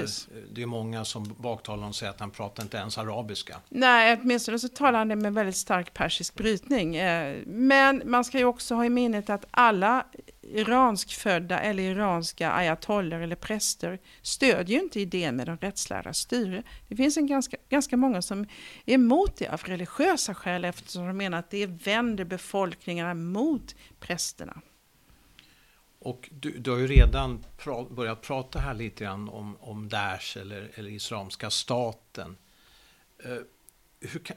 det 0.52 0.62
är 0.62 0.66
många 0.66 1.04
som 1.04 1.34
baktalar 1.38 1.76
honom 1.76 1.88
och 1.88 1.96
säger 1.96 2.10
att 2.10 2.20
han 2.20 2.30
pratar 2.30 2.62
inte 2.62 2.76
ens 2.76 2.98
arabiska. 2.98 3.60
Nej, 3.68 4.18
åtminstone 4.22 4.58
så 4.58 4.68
talar 4.68 4.98
han 4.98 5.08
det 5.08 5.16
med 5.16 5.34
väldigt 5.34 5.56
stark 5.56 5.94
persisk 5.94 6.34
brytning. 6.34 6.96
Eh, 6.96 7.36
men 7.46 8.02
man 8.04 8.24
ska 8.24 8.38
ju 8.38 8.44
också 8.44 8.74
ha 8.74 8.84
i 8.84 8.88
minnet 8.88 9.30
att 9.30 9.46
alla 9.50 10.06
iranskfödda 10.42 11.60
eller 11.60 11.82
iranska 11.82 12.52
ayatoller 12.52 13.20
eller 13.20 13.36
präster 13.36 13.98
stödjer 14.22 14.78
ju 14.78 14.84
inte 14.84 15.00
idén 15.00 15.36
med 15.36 15.46
de 15.46 15.56
rättslärda 15.56 16.12
styre. 16.12 16.62
Det 16.88 16.96
finns 16.96 17.16
en 17.16 17.26
ganska, 17.26 17.56
ganska 17.68 17.96
många 17.96 18.22
som 18.22 18.46
är 18.86 18.94
emot 18.94 19.36
det 19.36 19.48
av 19.48 19.60
religiösa 19.64 20.34
skäl 20.34 20.64
eftersom 20.64 21.06
de 21.06 21.16
menar 21.16 21.38
att 21.38 21.50
det 21.50 21.66
vänder 21.66 22.24
befolkningarna 22.24 23.14
mot 23.14 23.74
prästerna. 24.00 24.62
Och 26.04 26.28
du, 26.32 26.58
du 26.58 26.70
har 26.70 26.78
ju 26.78 26.86
redan 26.86 27.44
pra, 27.56 27.84
börjat 27.84 28.22
prata 28.22 28.58
här 28.58 28.74
lite 28.74 29.04
grann 29.04 29.28
om, 29.28 29.56
om 29.60 29.88
Daesh 29.88 30.38
eller, 30.38 30.70
eller 30.74 30.90
Islamiska 30.90 31.50
staten. 31.50 32.36
Uh, 33.26 33.38
kan, 34.22 34.36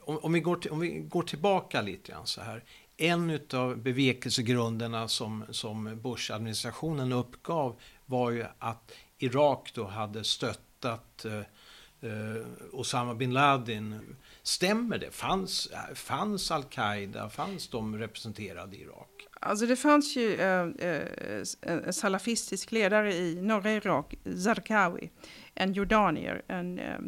om, 0.00 0.18
om, 0.18 0.32
vi 0.32 0.40
går 0.40 0.56
till, 0.56 0.70
om 0.70 0.80
vi 0.80 0.88
går 0.88 1.22
tillbaka 1.22 1.82
lite 1.82 2.12
grann 2.12 2.26
så 2.26 2.40
här. 2.40 2.64
En 2.96 3.40
av 3.54 3.76
bevekelsegrunderna 3.76 5.08
som, 5.08 5.44
som 5.50 6.00
Bush-administrationen 6.02 7.12
uppgav 7.12 7.80
var 8.06 8.30
ju 8.30 8.44
att 8.58 8.92
Irak 9.18 9.70
då 9.74 9.84
hade 9.84 10.24
stöttat 10.24 11.26
uh, 11.26 11.40
uh, 12.04 12.46
Osama 12.72 13.14
bin 13.14 13.34
Laden. 13.34 14.16
Stämmer 14.42 14.98
det? 14.98 15.10
Fanns, 15.10 15.68
fanns 15.94 16.50
al-Qaida, 16.50 17.28
fanns 17.28 17.68
de 17.68 17.98
representerade 17.98 18.76
i 18.76 18.82
Irak? 18.82 19.28
Alltså 19.40 19.66
det 19.66 19.76
fanns 19.76 20.16
ju 20.16 20.34
eh, 20.34 20.66
eh 20.78 21.42
en 21.60 21.92
salafistisk 21.92 22.72
ledare 22.72 23.14
i 23.14 23.34
norra 23.42 23.72
Irak, 23.72 24.14
Zarqawi, 24.24 25.10
en 25.54 25.72
jordanier, 25.72 26.42
en, 26.48 26.78
eh, 26.78 26.98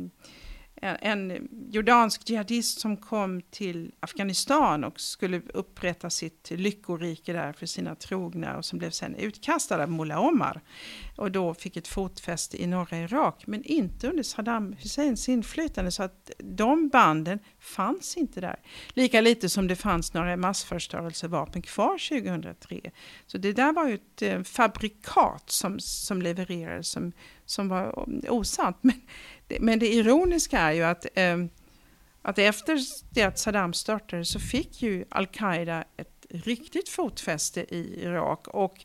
en, 0.85 0.97
en 1.01 1.49
jordansk 1.71 2.31
jihadist 2.31 2.81
som 2.81 2.97
kom 2.97 3.43
till 3.43 3.93
Afghanistan 4.01 4.85
och 4.85 5.01
skulle 5.01 5.43
upprätta 5.55 6.11
sitt 6.11 6.51
lyckorike 6.51 7.33
där 7.33 7.53
för 7.53 7.67
sina 7.67 7.95
trogna 7.95 8.57
och 8.57 8.65
som 8.65 8.79
blev 8.79 8.91
sen 8.91 9.15
utkastad 9.15 9.83
av 9.83 9.91
Mullah 9.91 10.27
Omar 10.27 10.61
och 11.17 11.31
då 11.31 11.55
fick 11.55 11.77
ett 11.77 11.89
fotfäste 11.89 12.63
i 12.63 12.67
norra 12.67 12.99
Irak 12.99 13.47
men 13.47 13.65
inte 13.65 14.09
under 14.09 14.23
Saddam 14.23 14.73
Husseins 14.79 15.29
inflytande 15.29 15.91
så 15.91 16.03
att 16.03 16.31
de 16.39 16.89
banden 16.89 17.39
fanns 17.59 18.17
inte 18.17 18.41
där. 18.41 18.57
Lika 18.95 19.21
lite 19.21 19.49
som 19.49 19.69
det 19.69 19.77
fanns 19.77 20.15
några 20.15 20.37
massförstörelsevapen 20.37 21.63
kvar 21.63 22.21
2003. 22.23 22.91
Så 23.27 23.39
det 23.39 23.53
där 23.53 23.73
var 23.73 23.89
ju 23.89 23.95
ett 23.95 24.23
eh, 24.23 24.43
fabrikat 24.43 25.51
som, 25.51 25.81
som 25.81 26.23
levererades 26.23 26.89
som, 26.89 27.13
som 27.45 27.69
var 27.69 28.05
mm, 28.07 28.23
osant. 28.29 28.77
Men 28.81 29.01
men 29.61 29.79
det 29.79 29.95
ironiska 29.95 30.59
är 30.59 30.73
ju 30.73 30.83
att, 30.83 31.07
eh, 31.15 31.45
att 32.23 32.39
efter 32.39 32.79
det 33.15 33.23
att 33.23 33.39
Saddam 33.39 33.73
störtade 33.73 34.25
så 34.25 34.41
fick 34.41 34.83
ju 34.83 35.05
al-Qaida 35.09 35.85
ett 35.97 36.27
riktigt 36.31 36.89
fotfäste 36.89 37.75
i 37.75 38.03
Irak. 38.03 38.49
Och 38.49 38.85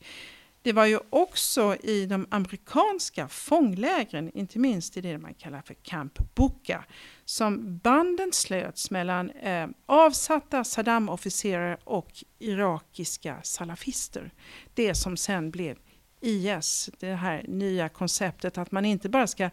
det 0.61 0.73
var 0.73 0.85
ju 0.85 0.99
också 1.09 1.75
i 1.83 2.05
de 2.05 2.27
amerikanska 2.29 3.27
fånglägren, 3.27 4.31
inte 4.33 4.59
minst 4.59 4.97
i 4.97 5.01
det 5.01 5.17
man 5.17 5.33
kallar 5.33 5.61
för 5.61 5.73
Camp 5.73 6.35
Buka, 6.35 6.85
som 7.25 7.77
banden 7.77 8.33
slöts 8.33 8.91
mellan 8.91 9.29
eh, 9.29 9.67
avsatta 9.85 10.63
Saddam-officerare 10.63 11.77
och 11.83 12.11
irakiska 12.39 13.37
salafister. 13.43 14.33
Det 14.73 14.95
som 14.95 15.17
sen 15.17 15.51
blev 15.51 15.77
IS, 16.21 16.89
det 16.99 17.13
här 17.13 17.45
nya 17.47 17.89
konceptet 17.89 18.57
att 18.57 18.71
man 18.71 18.85
inte 18.85 19.09
bara 19.09 19.27
ska 19.27 19.49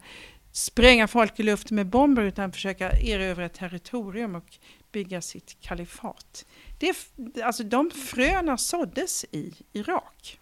spränga 0.57 1.07
folk 1.07 1.39
i 1.39 1.43
luften 1.43 1.75
med 1.75 1.87
bomber 1.87 2.23
utan 2.23 2.51
försöka 2.51 2.91
erövra 2.91 3.45
ett 3.45 3.53
territorium 3.53 4.35
och 4.35 4.57
bygga 4.91 5.21
sitt 5.21 5.57
kalifat. 5.61 6.45
Det, 6.79 6.95
alltså 7.43 7.63
de 7.63 7.91
fröna 7.91 8.57
såddes 8.57 9.25
i 9.31 9.53
Irak. 9.73 10.39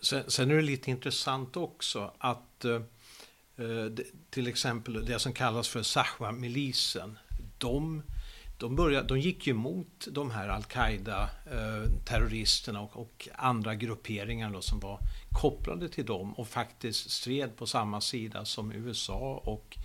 Sen, 0.00 0.30
sen 0.30 0.50
är 0.50 0.54
det 0.54 0.62
lite 0.62 0.90
intressant 0.90 1.56
också 1.56 2.14
att 2.18 2.64
eh, 2.64 2.74
eh 2.74 3.92
till 4.30 4.46
exempel 4.46 5.06
det 5.06 5.18
som 5.18 5.32
kallas 5.32 5.68
för 5.68 5.82
Sahwa-milisen, 5.82 7.18
de 7.58 8.02
de, 8.58 8.76
började, 8.76 9.08
de 9.08 9.20
gick 9.20 9.46
ju 9.46 9.50
emot 9.50 10.08
de 10.10 10.30
här 10.30 10.48
al-Qaida-terroristerna 10.48 12.78
eh, 12.78 12.84
och, 12.84 12.96
och, 12.96 13.28
andra 13.34 13.74
grupperingar 13.74 14.50
då, 14.50 14.60
som 14.60 14.80
var 14.80 14.98
kopplade 15.40 15.88
till 15.88 16.06
dem 16.06 16.34
och 16.34 16.48
faktiskt 16.48 17.10
stred 17.10 17.56
på 17.56 17.66
samma 17.66 18.00
sida 18.00 18.44
som 18.44 18.72
USA 18.72 19.42
och 19.44 19.76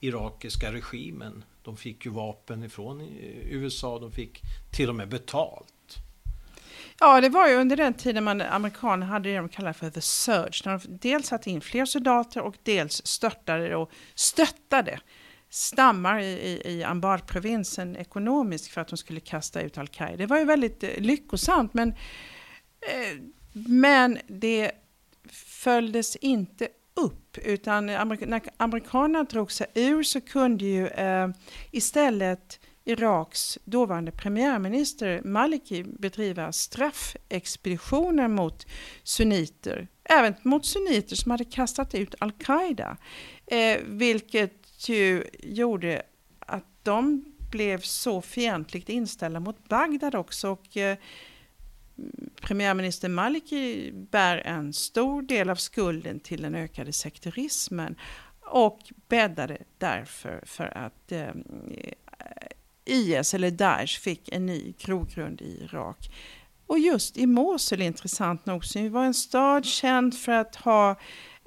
irakiska 0.00 0.72
regimen. 0.72 1.44
De 1.62 1.76
fick 1.76 2.04
ju 2.04 2.10
vapen 2.10 2.64
ifrån 2.64 3.00
eh, 3.00 3.06
USA, 3.50 3.98
de 3.98 4.12
fick 4.12 4.42
till 4.70 4.88
och 4.88 4.94
med 4.94 5.08
betalt. 5.08 5.66
Ja, 7.00 7.20
det 7.20 7.28
var 7.28 7.48
ju 7.48 7.54
under 7.54 7.76
den 7.76 7.94
tiden 7.94 8.24
man 8.24 8.40
amerikaner 8.40 9.06
hade 9.06 9.28
det 9.28 9.36
de 9.36 9.48
kallar 9.48 9.72
för 9.72 9.90
the 9.90 10.00
surge. 10.00 10.62
När 10.64 10.78
de 10.78 10.98
dels 11.00 11.26
satte 11.26 11.50
in 11.50 11.60
fler 11.60 11.84
soldater 11.84 12.40
och 12.40 12.56
dels 12.62 13.06
störtade 13.06 13.76
och 13.76 13.90
stöttade 14.14 15.00
stammar 15.52 16.18
i, 16.18 16.24
i, 16.24 16.60
i 16.64 16.82
Anbar-provinsen 16.84 17.96
ekonomiskt 17.96 18.66
för 18.66 18.80
att 18.80 18.88
de 18.88 18.96
skulle 18.96 19.20
kasta 19.20 19.60
ut 19.62 19.78
al-Qaida. 19.78 20.16
Det 20.16 20.26
var 20.26 20.38
ju 20.38 20.44
väldigt 20.44 20.84
eh, 20.84 20.90
lyckosamt 20.98 21.74
men, 21.74 21.88
eh, 21.88 23.18
men 23.52 24.18
det 24.26 24.72
följdes 25.62 26.16
inte 26.16 26.68
upp 26.94 27.38
utan 27.38 27.86
när 27.86 27.98
amerikanerna 28.56 29.24
drog 29.24 29.52
sig 29.52 29.66
ur 29.74 30.02
så 30.02 30.20
kunde 30.20 30.64
ju 30.64 30.86
eh, 30.88 31.28
istället 31.70 32.60
Iraks 32.84 33.58
dåvarande 33.64 34.12
premiärminister 34.12 35.22
Maliki 35.24 35.84
bedriva 35.84 36.52
straffexpeditioner 36.52 38.28
mot 38.28 38.66
sunniter, 39.02 39.88
även 40.04 40.34
mot 40.42 40.66
sunniter 40.66 41.16
som 41.16 41.30
hade 41.30 41.44
kastat 41.44 41.94
ut 41.94 42.14
al-Qaida. 42.18 42.96
Eh, 43.46 43.78
vilket 43.84 44.61
ju 44.88 45.24
gjorde 45.42 46.02
att 46.38 46.64
de 46.82 47.24
blev 47.50 47.80
så 47.80 48.22
fientligt 48.22 48.88
inställda 48.88 49.40
mot 49.40 49.68
Bagdad 49.68 50.14
också. 50.14 50.50
Och, 50.50 50.76
eh, 50.76 50.96
premiärminister 52.40 53.08
Maliki 53.08 53.92
bär 53.92 54.36
en 54.36 54.72
stor 54.72 55.22
del 55.22 55.50
av 55.50 55.56
skulden 55.56 56.20
till 56.20 56.42
den 56.42 56.54
ökade 56.54 56.92
sekterismen 56.92 57.96
och 58.40 58.78
bäddade 59.08 59.58
därför 59.78 60.42
för 60.46 60.78
att 60.78 61.12
eh, 61.12 61.30
IS 62.84 63.34
eller 63.34 63.50
Daesh 63.50 64.00
fick 64.00 64.28
en 64.28 64.46
ny 64.46 64.74
grogrund 64.78 65.42
i 65.42 65.62
Irak. 65.64 66.10
Och 66.66 66.78
just 66.78 67.16
i 67.16 67.26
Mosul, 67.26 67.82
intressant 67.82 68.46
nog, 68.46 68.64
som 68.64 68.92
var 68.92 69.04
en 69.04 69.14
stad 69.14 69.64
känd 69.64 70.18
för 70.18 70.32
att 70.32 70.56
ha 70.56 70.90
Eh, 70.90 70.96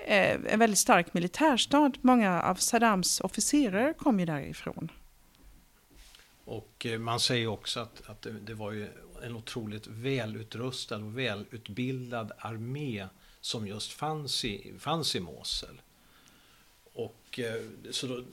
Eh, 0.08 0.39
en 0.46 0.60
väldigt 0.60 0.80
stark 0.80 1.13
militärstad. 1.13 1.91
Många 2.02 2.41
av 2.41 2.56
Saddams 2.56 3.22
officerare 3.22 3.94
kom 3.94 4.20
ju 4.20 4.26
därifrån. 4.26 4.91
Och 6.46 6.86
eh, 6.86 7.00
man 7.00 7.20
säger 7.20 7.48
också 7.48 7.80
att, 7.80 8.10
att 8.10 8.28
det, 8.41 8.54
var 8.54 8.72
ju 8.72 8.88
en 9.24 9.36
otroligt 9.36 9.88
välutrustad 9.88 10.98
och 10.98 11.18
välutbildad 11.18 12.32
armé 12.38 13.08
som 13.41 13.68
just 13.68 13.91
fanns 13.91 14.46
i, 14.46 14.74
fanns 14.80 15.15
i 15.15 15.20
Mosul. 15.20 15.82
Och 16.94 17.39
eh, 17.39 17.63
så 17.91 18.08
då, 18.08 18.24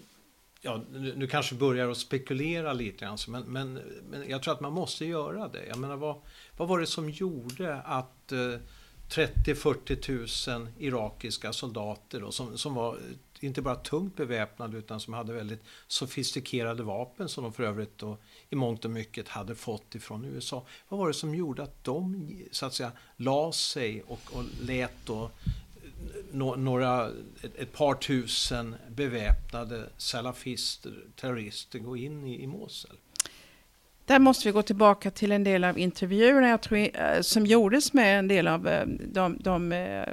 ja, 0.60 0.84
nu, 0.92 1.14
nu 1.16 1.26
kanske 1.26 1.54
börjar 1.54 1.88
att 1.88 1.98
spekulera 1.98 2.72
lite 2.72 3.04
grann, 3.04 3.18
men, 3.28 3.42
men, 3.42 3.74
men 4.10 4.28
jag 4.28 4.42
tror 4.42 4.54
att 4.54 4.60
man 4.60 4.72
måste 4.72 5.04
göra 5.04 5.48
det. 5.48 5.66
Jag 5.66 5.78
menar, 5.78 5.96
vad, 5.96 6.16
vad 6.56 6.68
var 6.68 6.80
det 6.80 6.86
som 6.86 7.10
gjorde 7.10 7.76
att 7.76 8.32
30-40 9.12 10.58
000 10.58 10.68
irakiska 10.78 11.52
soldater 11.52 12.20
då, 12.20 12.32
som, 12.32 12.58
som 12.58 12.74
var 12.74 12.98
inte 13.40 13.62
bara 13.62 13.74
tungt 13.74 14.16
beväpnade 14.16 14.78
utan 14.78 15.00
som 15.00 15.14
hade 15.14 15.32
väldigt 15.32 15.62
sofistikerade 15.86 16.82
vapen 16.82 17.28
som 17.28 17.44
de 17.44 17.52
för 17.52 17.62
övrigt 17.62 17.98
då, 17.98 18.18
i 18.50 18.56
mångt 18.56 18.84
och 18.84 18.90
mycket 18.90 19.28
hade 19.28 19.54
fått 19.54 19.94
ifrån 19.94 20.24
USA. 20.24 20.66
Vad 20.88 21.00
var 21.00 21.08
det 21.08 21.14
som 21.14 21.34
gjorde 21.34 21.62
att 21.62 21.84
de 21.84 22.30
så 22.50 22.66
att 22.66 22.74
säga 22.74 22.92
la 23.16 23.52
sig 23.52 24.02
och, 24.02 24.20
och 24.32 24.44
lät 24.60 25.06
då 25.06 25.30
några, 26.56 27.08
ett, 27.42 27.56
ett, 27.56 27.72
par 27.72 27.94
tusen 27.94 28.76
beväpnade 28.88 29.90
salafister, 29.96 31.04
terrorister 31.16 31.78
gå 31.78 31.96
in 31.96 32.26
i, 32.26 32.42
i 32.42 32.46
Mosul. 32.46 32.96
Där 34.04 34.18
måste 34.18 34.48
vi 34.48 34.52
gå 34.52 34.62
tillbaka 34.62 35.10
till 35.10 35.32
en 35.32 35.44
del 35.44 35.64
av 35.64 35.78
intervjuerna. 35.78 36.48
Jag 36.48 36.60
tror, 36.60 36.78
eh, 36.78 37.20
som 37.20 37.46
gjordes 37.46 37.92
med 37.92 38.18
en 38.18 38.28
del 38.28 38.48
av 38.48 38.68
eh, 38.68 38.86
de, 38.86 39.36
de 39.40 39.72
eh, 39.72 40.08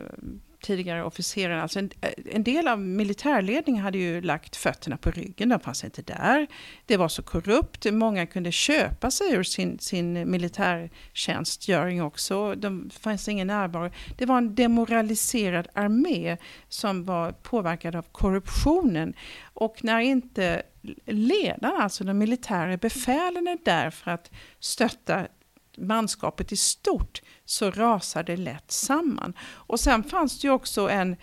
tidigare 0.62 1.04
officerarna. 1.04 1.62
Alltså 1.62 1.80
en, 1.80 1.91
eh, 2.02 2.12
en, 2.26 2.43
del 2.43 2.67
av 2.67 2.80
militärledningen 2.80 3.84
hade 3.84 3.98
ju 3.98 4.22
lagt 4.22 4.56
fötterna 4.56 4.98
på 4.98 5.12
ryggen, 5.12 5.50
de 5.50 5.60
fanns 5.60 5.84
inte 5.84 6.02
där. 6.02 6.48
Det 6.86 6.98
var 6.98 7.08
så 7.08 7.22
korrupt, 7.22 7.86
många 7.91 8.26
kunde 8.26 8.52
köpa 8.52 9.12
sig 9.12 9.34
ur 9.34 9.43
sin, 9.43 9.80
sin 9.80 10.32
militärtjänstgöring 10.32 12.04
också. 12.04 12.56
De 12.56 12.89
fanns 12.89 13.28
ingen 13.28 13.48
närvaro. 13.48 13.91
Det 14.17 14.26
var 14.26 14.38
en 14.38 14.56
demoraliserad 14.56 15.67
armé 15.74 16.38
som 16.69 17.06
var 17.06 17.32
påverkad 17.32 17.95
av 17.95 18.06
korruptionen. 18.12 19.13
Och 19.54 19.84
när 19.84 20.00
inte 20.00 20.63
ledarna, 21.06 21.84
alltså 21.84 22.04
de 22.04 22.17
militära 22.17 22.78
befälen 22.78 23.48
är 23.48 23.58
där 23.65 23.89
för 23.89 24.12
att 24.12 24.32
stötta 24.60 25.28
manskapet 25.78 26.52
i 26.52 26.58
stort 26.58 27.22
så 27.50 27.72
rasar 27.72 28.24
det 28.24 28.38
lätt 28.38 28.72
samman. 28.72 29.34
Och 29.42 29.80
sen 29.80 30.04
fanns 30.04 30.40
det 30.40 30.48
ju 30.48 30.52
också 30.52 30.90
en 30.90 31.16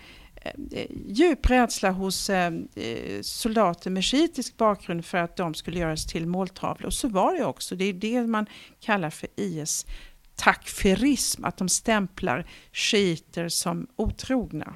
eh, 0.72 0.86
djup 1.06 1.50
rädsla 1.50 1.90
hos 1.90 2.30
eh, 2.30 2.52
eh, 2.74 3.22
soldater 3.22 3.90
med 3.90 4.04
shiitisk 4.04 4.56
bakgrund 4.56 5.04
för 5.04 5.18
att 5.18 5.36
de 5.36 5.54
skulle 5.54 5.78
göras 5.78 6.06
till 6.06 6.26
måltavlor. 6.26 6.86
Och 6.86 6.94
så 6.94 7.08
var 7.08 7.34
det 7.34 7.44
också. 7.44 7.76
Det 7.76 7.84
är 7.84 7.92
det 7.92 8.26
man 8.26 8.46
kallar 8.80 9.10
för 9.10 9.28
IS 9.36 9.86
takfirism, 10.34 11.44
att 11.44 11.56
de 11.56 11.68
stämplar 11.68 12.46
shiiter 12.72 13.48
som 13.48 13.86
otrogna 13.96 14.74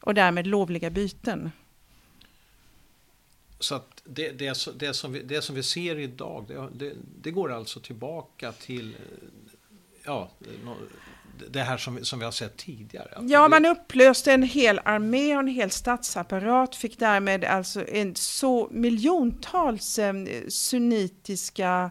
och 0.00 0.14
därmed 0.14 0.46
lovliga 0.46 0.90
byten. 0.90 1.50
Så 3.60 3.74
att 3.74 4.02
det, 4.04 4.30
det, 4.30 4.68
det, 4.78 4.94
som, 4.94 5.12
vi, 5.12 5.22
det 5.22 5.42
som 5.42 5.54
vi 5.54 5.62
ser 5.62 5.98
idag, 5.98 6.44
det, 6.48 6.68
det, 6.72 6.94
det 7.22 7.30
går 7.30 7.52
alltså 7.52 7.80
tillbaka 7.80 8.52
till 8.52 8.96
ja, 10.08 10.30
det 11.50 11.60
här 11.60 11.76
som, 11.76 12.04
som 12.04 12.18
vi 12.18 12.24
har 12.24 12.32
sett 12.32 12.56
tidigare. 12.56 13.08
Ja, 13.20 13.48
man 13.48 13.66
upplöste 13.66 14.32
en 14.32 14.42
hel 14.42 14.80
armé 14.84 15.34
och 15.34 15.40
en 15.40 15.48
hel 15.48 15.70
statsapparat, 15.70 16.76
fick 16.76 16.98
därmed 16.98 17.44
alltså 17.44 17.88
en 17.88 18.14
så 18.14 18.68
miljontals 18.70 19.98
eh, 19.98 20.14
sunnitiska 20.48 21.90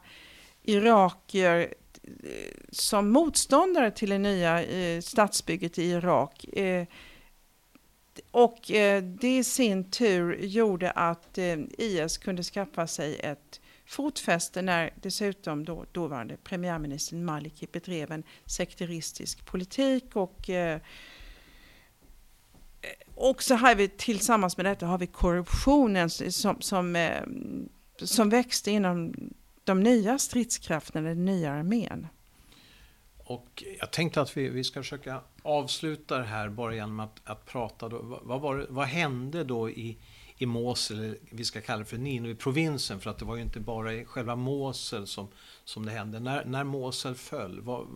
irakier 0.64 1.74
eh, 2.04 2.08
som 2.72 3.10
motståndare 3.10 3.92
till 3.92 4.10
det 4.10 4.18
nya 4.18 4.64
eh, 4.64 5.02
statsbygget 5.02 5.78
i 5.78 5.84
Irak. 5.84 6.44
Eh, 6.44 6.86
och 8.32 8.72
eh, 8.72 9.04
det 9.04 9.38
i 9.38 9.44
sin 9.44 9.92
tur 9.92 10.38
gjorde 10.42 10.92
att 10.92 11.38
IS 11.78 12.18
kunde 12.18 12.44
skaffa 12.44 12.88
sig 12.88 13.20
ett 13.20 13.62
fotfäste 13.88 14.62
när 14.62 14.94
dessutom 15.02 15.66
då, 15.66 15.86
dåvarande 15.92 16.38
premiärministern 16.44 17.26
Maliki 17.26 17.68
bedrev 17.72 18.12
en 18.12 18.24
sekteristisk 18.46 19.46
politik 19.46 20.16
och 20.16 20.50
eh, 20.50 20.76
eh 20.76 20.82
och 23.16 23.44
så 23.44 23.56
har 23.56 23.76
vi 23.76 23.88
tillsammans 23.88 24.58
med 24.58 24.66
detta 24.66 24.86
har 24.86 24.98
vi 24.98 25.08
korruptionen 25.08 26.10
som, 26.10 26.62
som, 26.62 26.96
eh, 26.96 27.22
som 28.02 28.30
växte 28.30 28.72
inom 28.72 29.14
de 29.64 29.84
nya 29.84 30.20
stridskrafterna, 30.20 31.10
den 31.10 31.26
nya 31.26 31.52
armén. 31.52 32.08
Och 33.18 33.64
jag 33.80 33.92
tänkte 33.92 34.22
att 34.22 34.38
vi, 34.38 34.50
vi 34.50 34.64
ska 34.64 34.80
försöka 34.80 35.22
avsluta 35.42 36.18
det 36.18 36.26
här 36.26 36.50
bara 36.50 36.76
genom 36.76 37.00
att, 37.00 37.22
att 37.24 37.46
prata. 37.46 37.90
Då, 37.90 38.22
vad, 38.24 38.42
var 38.42 38.58
det, 38.58 38.66
vad 38.70 38.88
hände 38.88 39.44
då 39.44 39.70
i, 39.70 39.98
i 40.38 40.46
Mosel, 40.46 41.16
vi 41.32 41.46
ska 41.46 41.62
kalla 41.62 41.80
det 41.80 41.86
för 41.86 41.98
Nineve-provinsen, 41.98 43.00
för 43.00 43.10
att 43.10 43.20
det 43.20 43.26
var 43.26 43.36
ju 43.36 43.42
inte 43.42 43.60
bara 43.60 43.94
i 43.94 44.06
själva 44.06 44.36
Mosel 44.36 45.08
som, 45.08 45.28
som 45.64 45.86
det 45.86 45.92
hände. 45.92 46.20
När, 46.20 46.46
när 46.46 46.64
Mosel 46.64 47.16
föll, 47.16 47.62
vad, 47.62 47.88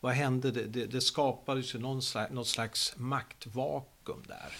vad 0.00 0.12
hände? 0.12 0.50
Det, 0.50 0.64
det, 0.64 0.86
det 0.86 1.00
skapades 1.00 1.74
ju 1.74 1.78
någon 1.78 2.02
slags, 2.02 2.32
något 2.32 2.48
slags 2.48 2.94
maktvakuum 2.96 4.22
där. 4.26 4.52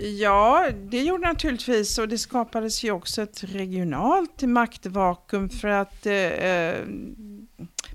Ja, 0.00 0.70
det 0.74 1.02
gjorde 1.02 1.26
naturligtvis 1.26 1.98
och 1.98 2.08
det 2.08 2.18
skapades 2.18 2.84
ju 2.84 2.90
också 2.90 3.22
ett 3.22 3.44
regionalt 3.44 4.42
maktvakuum 4.42 5.48
för 5.48 5.68
att 5.68 6.06
eh, 6.06 6.14
eh 6.14 6.86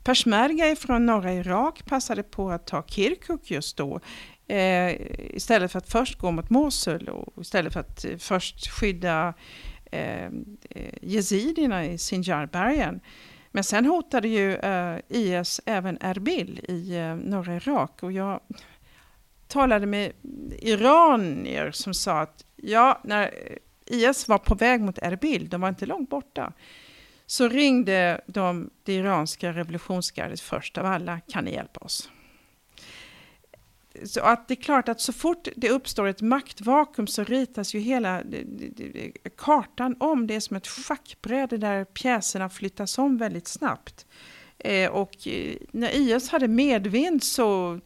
Peshmerga 0.03 0.75
från 0.75 1.05
norra 1.05 1.33
Irak 1.33 1.85
passade 1.85 2.23
på 2.23 2.51
att 2.51 2.67
ta 2.67 2.83
Kirkuk 2.87 3.51
just 3.51 3.77
då. 3.77 3.99
Eh, 4.51 4.95
istället 5.35 5.71
för 5.71 5.77
att 5.77 5.89
först 5.89 6.17
gå 6.17 6.31
mot 6.31 6.49
Mosul 6.49 7.09
och 7.09 7.41
istället 7.41 7.73
för 7.73 7.79
att 7.79 8.05
eh, 8.05 8.17
först 8.17 8.67
skydda 8.67 9.33
eh, 9.91 10.25
eh 10.69 10.93
jezidierna 11.01 11.85
i 11.85 11.97
Sinjarbergen. 11.97 12.99
Men 13.51 13.63
sen 13.63 13.85
hotade 13.85 14.27
ju 14.27 14.55
eh, 14.55 14.97
IS 15.09 15.61
även 15.65 15.97
Erbil 16.01 16.65
i 16.67 16.95
eh, 16.97 17.15
norra 17.15 17.55
Irak 17.55 18.03
och 18.03 18.11
jag 18.11 18.39
talade 19.47 19.85
med 19.85 20.11
iranier 20.59 21.71
som 21.71 21.93
sa 21.93 22.19
att 22.19 22.45
ja, 22.55 23.01
när 23.03 23.33
IS 23.85 24.27
var 24.27 24.37
på 24.37 24.55
väg 24.55 24.81
mot 24.81 24.97
Erbil, 24.97 25.49
de 25.49 25.61
var 25.61 25.69
inte 25.69 25.85
långt 25.85 26.09
borta, 26.09 26.53
så 27.25 27.47
ringde 27.47 28.21
de 28.25 28.69
det 28.83 28.93
iranska 28.93 29.51
revolutionsgardet 29.51 30.41
först 30.41 30.77
av 30.77 30.85
alla, 30.85 31.19
kan 31.19 31.45
ni 31.45 31.53
hjälpa 31.53 31.79
oss? 31.79 32.09
Så 34.05 34.21
att 34.21 34.47
det 34.47 34.53
är 34.53 34.61
klart 34.61 34.89
att 34.89 35.01
så 35.01 35.13
fort 35.13 35.47
det 35.55 35.69
uppstår 35.69 36.07
ett 36.07 36.21
maktvakuum 36.21 37.07
så 37.07 37.23
ritas 37.23 37.73
ju 37.73 37.79
hela 37.79 38.23
kartan 39.37 39.95
om. 39.99 40.27
Det 40.27 40.35
är 40.35 40.39
som 40.39 40.57
ett 40.57 40.67
schackbräde 40.67 41.57
där 41.57 41.85
pjäserna 41.85 42.49
flyttas 42.49 42.97
om 42.97 43.17
väldigt 43.17 43.47
snabbt. 43.47 44.05
Eh, 44.57 44.91
och 44.91 45.27
eh, 45.27 45.55
när 45.71 45.95
IS 45.95 46.29
hade 46.29 46.47
medvind 46.47 47.23
så, 47.23 47.79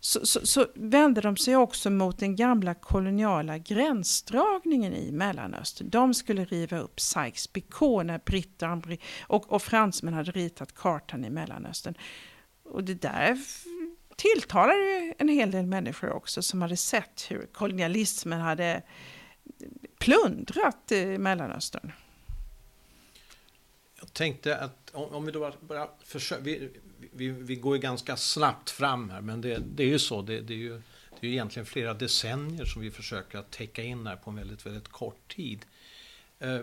så, 0.00 0.26
så, 0.26 0.46
så, 0.46 0.66
vände 0.74 1.20
de 1.20 1.36
sig 1.36 1.56
också 1.56 1.90
mot 1.90 2.18
den 2.18 2.36
gamla 2.36 2.74
koloniala 2.74 3.58
gränsdragningen 3.58 4.94
i 4.94 5.12
Mellanöstern. 5.12 5.90
De 5.90 6.14
skulle 6.14 6.44
riva 6.44 6.78
upp 6.78 6.96
Sykes-Picot 6.98 8.04
när 8.04 8.18
britter 8.18 8.98
och, 9.20 9.52
och 9.52 9.62
fransmän 9.62 10.14
hade 10.14 10.30
ritat 10.30 10.74
kartan 10.74 11.24
i 11.24 11.30
Mellanöstern. 11.30 11.94
Och 12.64 12.84
det 12.84 13.02
där 13.02 13.38
tilltalar 14.16 14.74
ju 14.74 15.14
en 15.18 15.28
hel 15.28 15.50
del 15.50 15.66
människor 15.66 16.10
också 16.10 16.42
som 16.42 16.62
hade 16.62 16.76
sett 16.76 17.26
hur 17.28 17.46
kolonialismen 17.52 18.40
hade 18.40 18.82
plundrat 19.98 20.92
eh, 20.92 21.06
Mellanöstern. 21.06 21.92
Jag 24.00 24.12
tänkte 24.12 24.56
att 24.56 24.90
om 24.92 25.26
vi 25.26 25.32
då 25.32 25.52
bara 25.60 25.88
försöker, 26.04 26.42
vi, 26.42 26.70
vi, 27.12 27.28
vi, 27.28 27.56
går 27.56 27.76
ju 27.76 27.82
ganska 27.82 28.16
snabbt 28.16 28.70
fram 28.70 29.10
här, 29.10 29.20
men 29.20 29.40
det, 29.40 29.62
det 29.74 29.82
är 29.82 29.88
ju 29.88 29.98
så, 29.98 30.22
det, 30.22 30.40
det, 30.40 30.54
är 30.54 30.58
ju, 30.58 30.82
det 31.20 31.26
är 31.26 31.28
ju 31.28 31.32
egentligen 31.32 31.66
flera 31.66 31.94
decennier 31.94 32.64
som 32.64 32.82
vi 32.82 32.90
försöker 32.90 33.38
att 33.38 33.50
täcka 33.50 33.82
in 33.82 34.06
här 34.06 34.16
på 34.16 34.30
en 34.30 34.36
väldigt, 34.36 34.66
väldigt 34.66 34.88
kort 34.88 35.34
tid. 35.36 35.66
Eh, 36.38 36.60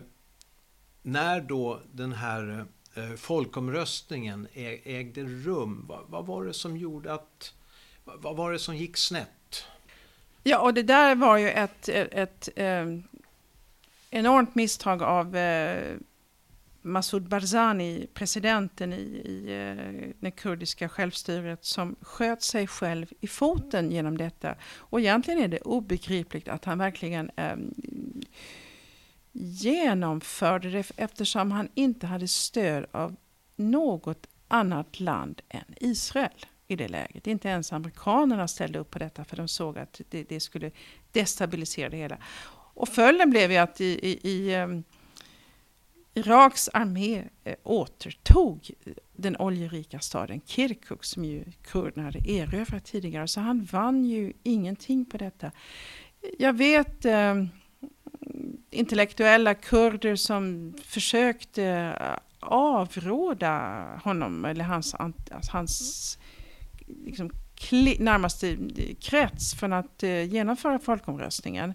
när 1.02 1.42
då 1.42 1.82
den 1.92 2.14
här 2.14 2.50
Eh, 2.50 2.66
Eh, 2.96 3.14
folkomröstningen 3.14 4.48
ägde 4.84 5.24
rum. 5.24 5.86
Vad, 5.90 6.06
vad, 6.08 6.26
var 6.26 6.46
det 6.46 6.54
som 6.54 6.78
gjorde 6.78 7.14
att... 7.14 7.54
Vad 8.04 8.36
var 8.36 8.52
det 8.52 8.60
som 8.60 8.76
gick 8.76 8.98
snett? 8.98 9.66
Ja, 10.44 10.60
och 10.60 10.74
det 10.74 10.84
där 10.84 11.16
var 11.16 11.38
ju 11.38 11.50
ett, 11.50 11.90
ett, 11.90 12.14
ett 12.14 12.50
eh, 12.56 12.86
enormt 14.10 14.56
misstag 14.56 15.04
av 15.04 15.36
eh, 15.36 15.96
Massoud 16.82 17.30
Barzani, 17.30 18.08
presidenten 18.14 18.94
i, 18.94 19.22
i 19.26 19.46
eh, 19.48 20.10
det 20.20 20.32
kurdiska 20.32 20.90
självstyret, 20.90 21.66
som 21.66 21.96
sköt 22.02 22.42
sig 22.42 22.68
själv 22.68 23.14
i 23.20 23.28
foten 23.28 23.92
genom 23.92 24.18
detta. 24.18 24.56
Och 24.76 25.00
egentligen 25.00 25.40
är 25.44 25.48
det 25.48 25.62
obegripligt 25.62 26.48
att 26.48 26.66
han 26.66 26.78
verkligen 26.78 27.32
eh, 27.36 27.56
genomförde 29.34 30.70
det 30.70 30.92
eftersom 30.98 31.52
han 31.52 31.70
inte 31.74 32.08
hade 32.08 32.28
stöd 32.28 32.86
av 32.92 33.16
något 33.56 34.28
annat 34.48 35.00
land 35.00 35.42
än 35.50 35.76
Israel 35.80 36.46
i 36.68 36.76
det 36.76 36.88
läget. 36.88 37.28
Inte 37.28 37.48
ens 37.48 37.74
amerikanerna 37.74 38.48
ställde 38.48 38.80
upp 38.80 38.92
på 38.92 39.00
detta 39.00 39.26
för 39.26 39.38
de 39.38 39.48
såg 39.48 39.78
att 39.78 40.02
det, 40.10 40.24
det 40.24 40.40
skulle 40.40 40.72
destabilisera 41.12 41.90
det 41.90 41.98
hela. 41.98 42.18
Och 42.76 42.90
följden 42.90 43.30
blev 43.30 43.52
ju 43.52 43.58
att 43.58 43.82
i, 43.82 43.86
i, 43.86 44.30
i 44.30 44.56
um, 44.56 44.84
Iraks 46.14 46.70
armé 46.74 47.24
eh, 47.44 47.56
återtog 47.64 48.72
den 49.14 49.38
oljerika 49.38 50.00
staden 50.00 50.42
Kirkuk 50.46 51.04
som 51.04 51.26
ju 51.26 51.44
kurderna 51.62 52.04
hade 52.04 52.32
erövrat 52.32 52.86
tidigare. 52.86 53.28
Så 53.28 53.40
han 53.40 53.64
vann 53.72 54.06
ju 54.06 54.34
ingenting 54.44 55.06
på 55.06 55.18
detta. 55.18 55.52
Jag 56.40 56.54
vet 56.54 57.06
eh, 57.06 57.46
intellektuella 58.70 59.54
kurder 59.54 60.16
som 60.16 60.74
försökte 60.86 61.64
eh, 61.64 62.18
avråda 62.40 63.86
honom 64.04 64.46
eller 64.46 64.66
hans, 64.66 64.96
hans 65.52 66.18
liksom, 67.06 67.30
närmaste 68.00 68.58
krets 69.02 69.56
från 69.56 69.74
att 69.74 70.04
eh, 70.04 70.24
genomföra 70.24 70.80
folkomröstningen. 70.80 71.74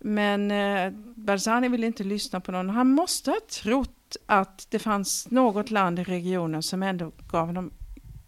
Men 0.00 0.50
eh, 0.50 0.92
Barzani 1.16 1.68
ville 1.68 1.86
inte 1.86 2.04
lyssna 2.04 2.40
på 2.40 2.52
någon. 2.52 2.70
Han 2.70 2.90
måste 2.90 3.30
ha 3.30 3.38
trott 3.62 4.16
att 4.26 4.66
det 4.70 4.78
fanns 4.78 5.30
något 5.30 5.70
land 5.70 5.98
i 5.98 6.04
regionen 6.04 6.62
som 6.62 6.82
ändå 6.82 7.12
gav 7.28 7.46
honom 7.46 7.72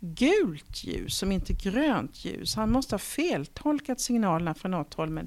gult 0.01 0.85
ljus, 0.85 1.19
som 1.19 1.33
inte 1.33 1.53
grönt 1.53 2.25
ljus. 2.25 2.57
Han 2.57 2.73
måste 2.73 2.95
ha 2.95 2.99
feltolkat 2.99 4.01
signalerna 4.01 4.55
från 4.55 4.71
något 4.71 4.95
håll. 4.95 5.11
Men 5.11 5.27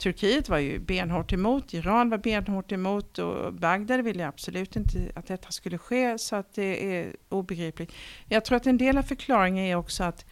Turkiet 0.00 0.48
var 0.48 0.58
ju 0.58 0.78
benhårt 0.78 1.32
emot, 1.32 1.74
Iran 1.74 2.10
var 2.10 2.18
benhårt 2.18 2.72
emot 2.72 3.18
och 3.18 3.54
Bagdad 3.54 4.00
ville 4.00 4.28
absolut 4.28 4.76
inte 4.76 5.12
att 5.14 5.26
detta 5.26 5.50
skulle 5.50 5.78
ske 5.78 6.18
så 6.18 6.36
att 6.36 6.54
det 6.54 6.96
är 6.96 7.16
obegripligt. 7.28 7.92
Jag 8.26 8.44
tror 8.44 8.56
att 8.56 8.66
en 8.66 8.78
del 8.78 8.98
av 8.98 9.02
förklaringen 9.02 9.64
är 9.64 9.74
också 9.74 10.04
att 10.04 10.24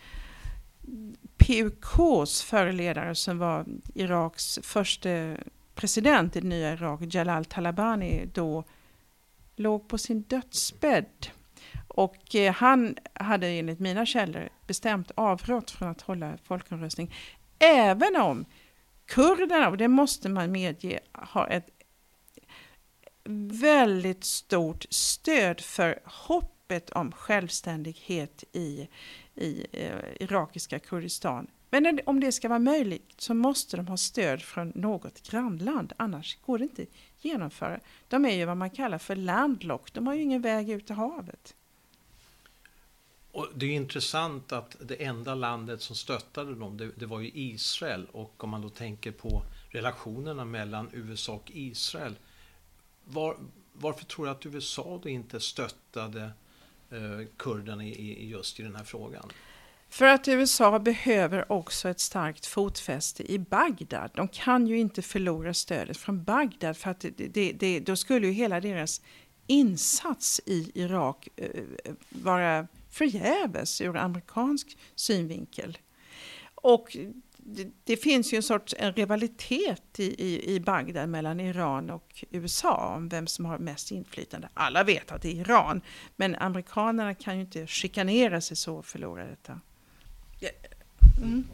PUKs 1.37 2.43
föreledare 2.43 3.15
som 3.15 3.39
var 3.39 3.67
Iraks 3.95 4.59
första 4.63 5.37
president 5.75 6.37
i 6.37 6.41
det 6.41 6.47
nya 6.47 6.73
Irak, 6.73 7.01
Jalal 7.15 7.45
Talabani, 7.45 8.27
då 8.35 8.65
låg 9.57 9.89
på 9.89 9.99
sin 9.99 10.23
dödsbädd. 10.23 11.29
Och 11.89 12.35
eh, 12.35 12.53
han 12.53 12.97
hade 13.15 13.47
enligt 13.47 13.81
mina 13.81 14.07
källor 14.07 14.49
bestämt 14.67 15.11
avrått 15.15 15.71
från 15.71 15.89
att 15.89 16.03
hålla 16.03 16.33
folkomröstning. 16.45 17.15
Även 17.59 18.17
om 18.17 18.45
kurderna, 19.09 19.69
och 19.69 19.77
det 19.77 19.89
måste 19.89 20.29
man 20.29 20.53
medge, 20.53 21.01
har 21.13 21.49
ett 21.49 21.69
väldigt 23.51 24.25
stort 24.25 24.87
stöd 24.91 25.61
för 25.61 26.01
hoppet 26.05 26.91
om 26.91 27.13
självständighet 27.13 28.45
i, 28.53 28.89
i 29.35 29.67
eh, 29.73 29.91
irakiska 30.21 30.79
Kurdistan. 30.79 31.47
Men 31.71 32.01
om 32.07 32.21
det 32.21 32.33
ska 32.33 32.49
vara 32.49 32.59
möjligt 32.59 33.15
så 33.17 33.35
måste 33.35 33.77
de 33.77 33.87
ha 33.87 33.97
stöd 33.97 34.43
från 34.43 34.73
något 34.75 35.31
grannland, 35.31 35.93
annars 35.97 36.39
går 36.47 36.59
det 36.59 36.65
inte 36.65 36.83
att 36.83 37.25
genomföra. 37.25 37.81
De 38.09 38.25
är 38.25 38.35
ju 38.35 38.45
vad 38.45 38.57
man 38.57 38.71
kallar 38.71 38.99
för 38.99 39.17
landlock, 39.17 39.93
de 39.93 40.07
har 40.07 40.15
ju 40.15 40.23
ingen 40.23 40.43
väg 40.43 40.71
ut 40.71 40.91
i 40.91 40.93
havet. 40.93 41.55
Och 43.39 43.49
det 43.55 43.67
är 43.67 43.71
intressant 43.71 44.53
att 44.53 44.77
det 44.81 45.05
enda 45.05 45.35
landet 45.35 45.83
som 45.83 45.97
stöttade 45.97 46.55
dem, 46.55 46.77
det, 46.77 46.91
det, 46.97 47.07
var 47.07 47.21
ju 47.21 47.31
Israel. 47.35 48.07
Och 48.13 48.45
om 48.45 48.51
man 48.51 48.63
då 48.63 48.69
tänker 48.69 49.13
på 49.13 49.43
relationerna 49.71 50.45
mellan 50.45 50.89
USA 50.93 51.33
och 51.33 51.51
Israel. 51.55 52.15
Var, 53.05 53.37
varför 53.73 54.05
tror 54.05 54.25
du 54.25 54.31
att 54.31 54.47
USA 54.47 55.01
då 55.03 55.09
inte 55.09 55.41
stöttade 55.41 56.31
eh, 56.91 57.27
kurderna 57.37 57.85
i, 57.85 57.89
i, 57.89 58.29
just 58.29 58.61
i 58.61 58.63
den 58.63 58.77
här 58.77 58.85
frågan? 58.85 59.29
För 59.89 60.05
att 60.05 60.29
USA 60.29 60.79
behöver 60.79 61.53
också 61.53 61.89
ett 61.89 62.01
starkt 62.01 62.47
fotfäste 62.47 63.33
i 63.33 63.39
Bagdad. 63.39 64.11
De 64.15 64.29
kan 64.29 64.67
ju 64.67 64.79
inte 64.79 65.03
förlora 65.03 65.55
stödet 65.55 65.97
från 65.97 66.25
Bagdad 66.25 66.77
för 66.77 66.91
att 66.91 67.01
det, 67.01 67.11
det, 67.11 67.53
det, 67.53 67.81
då 67.81 67.97
skulle 67.97 68.27
ju 68.27 68.33
hela 68.33 68.61
deras 68.61 69.01
insats 69.47 70.41
i 70.47 70.71
Irak 70.75 71.29
eh, 71.37 71.63
vara 72.09 72.67
förgäves 72.99 73.81
ur 73.81 73.97
amerikansk 73.97 74.79
synvinkel. 74.95 75.79
Och 76.55 76.97
det, 77.37 77.71
det, 77.85 77.97
finns 77.97 78.33
ju 78.33 78.37
en 78.37 78.43
sorts 78.43 78.75
en 78.79 78.93
rivalitet 78.93 80.01
i, 80.01 80.25
i, 80.25 80.55
i 80.55 80.61
Bagdad 80.61 81.09
mellan 81.09 81.41
Iran 81.41 81.91
och 81.91 82.25
USA 82.31 82.95
om 82.97 83.09
vem 83.09 83.27
som 83.27 83.45
har 83.45 83.59
mest 83.59 83.91
inflytande. 83.91 84.49
Alla 84.55 84.85
vet 84.85 85.13
att 85.13 85.23
det 85.23 85.29
är 85.29 85.41
Iran, 85.41 85.81
men 86.17 86.35
amerikanerna 86.35 87.15
kan 87.15 87.35
ju 87.35 87.41
inte 87.41 87.67
chikanera 87.67 88.41
sig 88.41 88.57
så 88.57 88.77
och 88.77 88.87
förlora 88.87 89.27
detta. 89.27 89.61
Mm. 91.23 91.45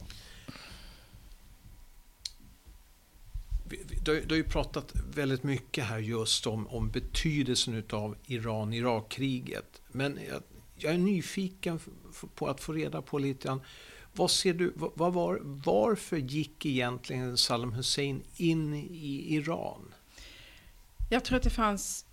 Du, 4.02 4.20
du 4.20 4.34
har 4.34 4.36
ju 4.36 4.44
pratat 4.44 4.92
väldigt 5.14 5.42
mycket 5.42 5.84
här 5.84 5.98
just 5.98 6.46
om, 6.46 6.66
om 6.66 6.90
betydelsen 6.90 7.82
av 7.92 8.16
Iran-Irak-kriget. 8.26 9.82
Men 9.92 10.18
jag 10.28 10.42
jag 10.76 10.94
är 10.94 10.98
nyfiken 10.98 11.80
på 12.34 12.48
att 12.48 12.60
få 12.60 12.72
reda 12.72 13.02
på 13.02 13.18
lite 13.18 13.48
grann. 13.48 13.60
Vad 14.12 14.30
ser 14.30 14.54
du, 14.54 14.72
vad 14.76 15.12
var, 15.12 15.40
varför 15.42 16.16
gick 16.16 16.66
egentligen 16.66 17.36
Saddam 17.36 17.72
Hussein 17.72 18.22
in 18.36 18.74
i 18.74 19.34
Iran? 19.34 19.94
Jag 21.10 21.24
tror 21.24 21.36
att 21.36 21.42
det 21.42 21.50
fanns 21.50 22.06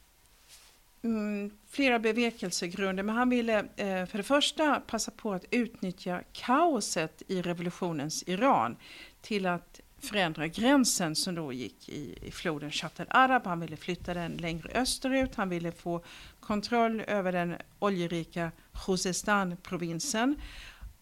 mm, 1.03 1.51
flera 1.69 1.99
bevekelsegrunder, 1.99 3.03
men 3.03 3.15
han 3.15 3.29
ville 3.29 3.59
eh, 3.59 4.05
för 4.05 4.17
det 4.17 4.23
första 4.23 4.79
passa 4.79 5.11
på 5.11 5.33
att 5.33 5.45
utnyttja 5.51 6.23
kaoset 6.33 7.21
i 7.27 7.41
revolutionens 7.41 8.23
Iran 8.27 8.77
till 9.21 9.45
att 9.45 9.81
förändra 10.01 10.47
gränsen 10.47 11.15
som 11.15 11.35
då 11.35 11.53
gick 11.53 11.89
i, 11.89 12.17
i 12.21 12.31
floden 12.31 12.71
Shatt 12.71 12.99
al-Arab. 12.99 13.45
Han 13.45 13.59
ville 13.59 13.77
flytta 13.77 14.13
den 14.13 14.37
längre 14.37 14.69
österut. 14.73 15.35
Han 15.35 15.49
ville 15.49 15.71
få 15.71 16.01
kontroll 16.39 17.01
över 17.01 17.31
den 17.31 17.55
oljerika 17.79 18.51
Khuzestan-provinsen. 18.73 20.35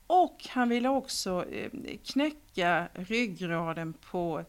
Och 0.08 0.48
han 0.50 0.70
ville 0.70 0.90
också 0.90 1.46
eh, 1.52 1.72
knäcka 2.06 2.88
ryggraden 2.94 3.94
på 3.94 4.46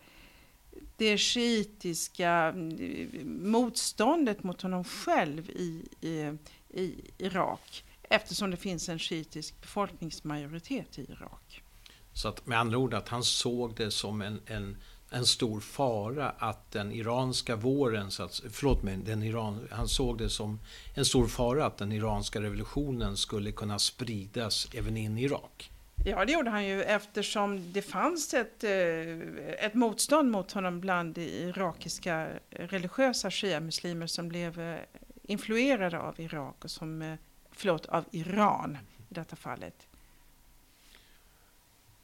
det 0.96 1.18
shiitiska 1.18 2.30
mm, 2.30 3.50
motståndet 3.50 4.42
mot 4.42 4.62
honom 4.62 4.84
själv 4.84 5.50
i, 5.50 5.88
i, 6.00 6.36
i 6.68 6.94
Irak 7.18 7.84
eftersom 8.10 8.50
det 8.50 8.56
finns 8.56 8.88
en 8.88 8.98
shiitisk 8.98 9.60
befolkningsmajoritet 9.60 10.98
i 10.98 11.02
Irak. 11.02 11.59
Så 12.12 12.28
att 12.28 12.46
med 12.46 12.58
andra 12.58 12.78
ord 12.78 12.94
att 12.94 13.08
han 13.08 13.24
såg 13.24 13.74
det 13.74 13.90
som 13.90 14.22
en, 14.22 14.40
en, 14.46 14.76
en 15.10 15.26
stor 15.26 15.60
fara 15.60 16.30
att 16.30 16.70
den 16.70 16.92
iranska 16.92 17.56
våren, 17.56 18.10
så 18.10 18.22
att, 18.22 18.40
förlåt 18.50 18.82
mig, 18.82 18.96
den 18.96 19.22
Iran, 19.22 19.68
han 19.70 19.88
såg 19.88 20.18
det 20.18 20.30
som 20.30 20.60
en 20.94 21.04
stor 21.04 21.28
fara 21.28 21.66
att 21.66 21.78
den 21.78 21.92
iranska 21.92 22.40
revolutionen 22.40 23.16
skulle 23.16 23.52
kunna 23.52 23.78
spridas 23.78 24.68
även 24.74 24.96
in 24.96 25.18
i 25.18 25.22
Irak. 25.22 25.70
Ja, 26.04 26.24
det 26.24 26.32
gjorde 26.32 26.50
han 26.50 26.66
ju 26.66 26.82
eftersom 26.82 27.72
det 27.72 27.82
fanns 27.82 28.34
ett, 28.34 28.64
eh, 28.64 29.60
ett 29.64 29.74
motstånd 29.74 30.30
mot 30.30 30.52
honom 30.52 30.80
bland 30.80 31.18
irakiska 31.18 32.28
religiösa 32.50 33.30
shia-muslimer 33.30 34.06
som 34.06 34.28
blev 34.28 34.60
eh, 34.60 34.80
influerade 35.22 36.00
av 36.00 36.20
Irak 36.20 36.64
och 36.64 36.70
som, 36.70 37.02
eh, 37.02 37.14
förlåt, 37.52 37.86
av 37.86 38.04
Iran 38.10 38.78
i 39.10 39.14
detta 39.14 39.36
fallet. 39.36 39.89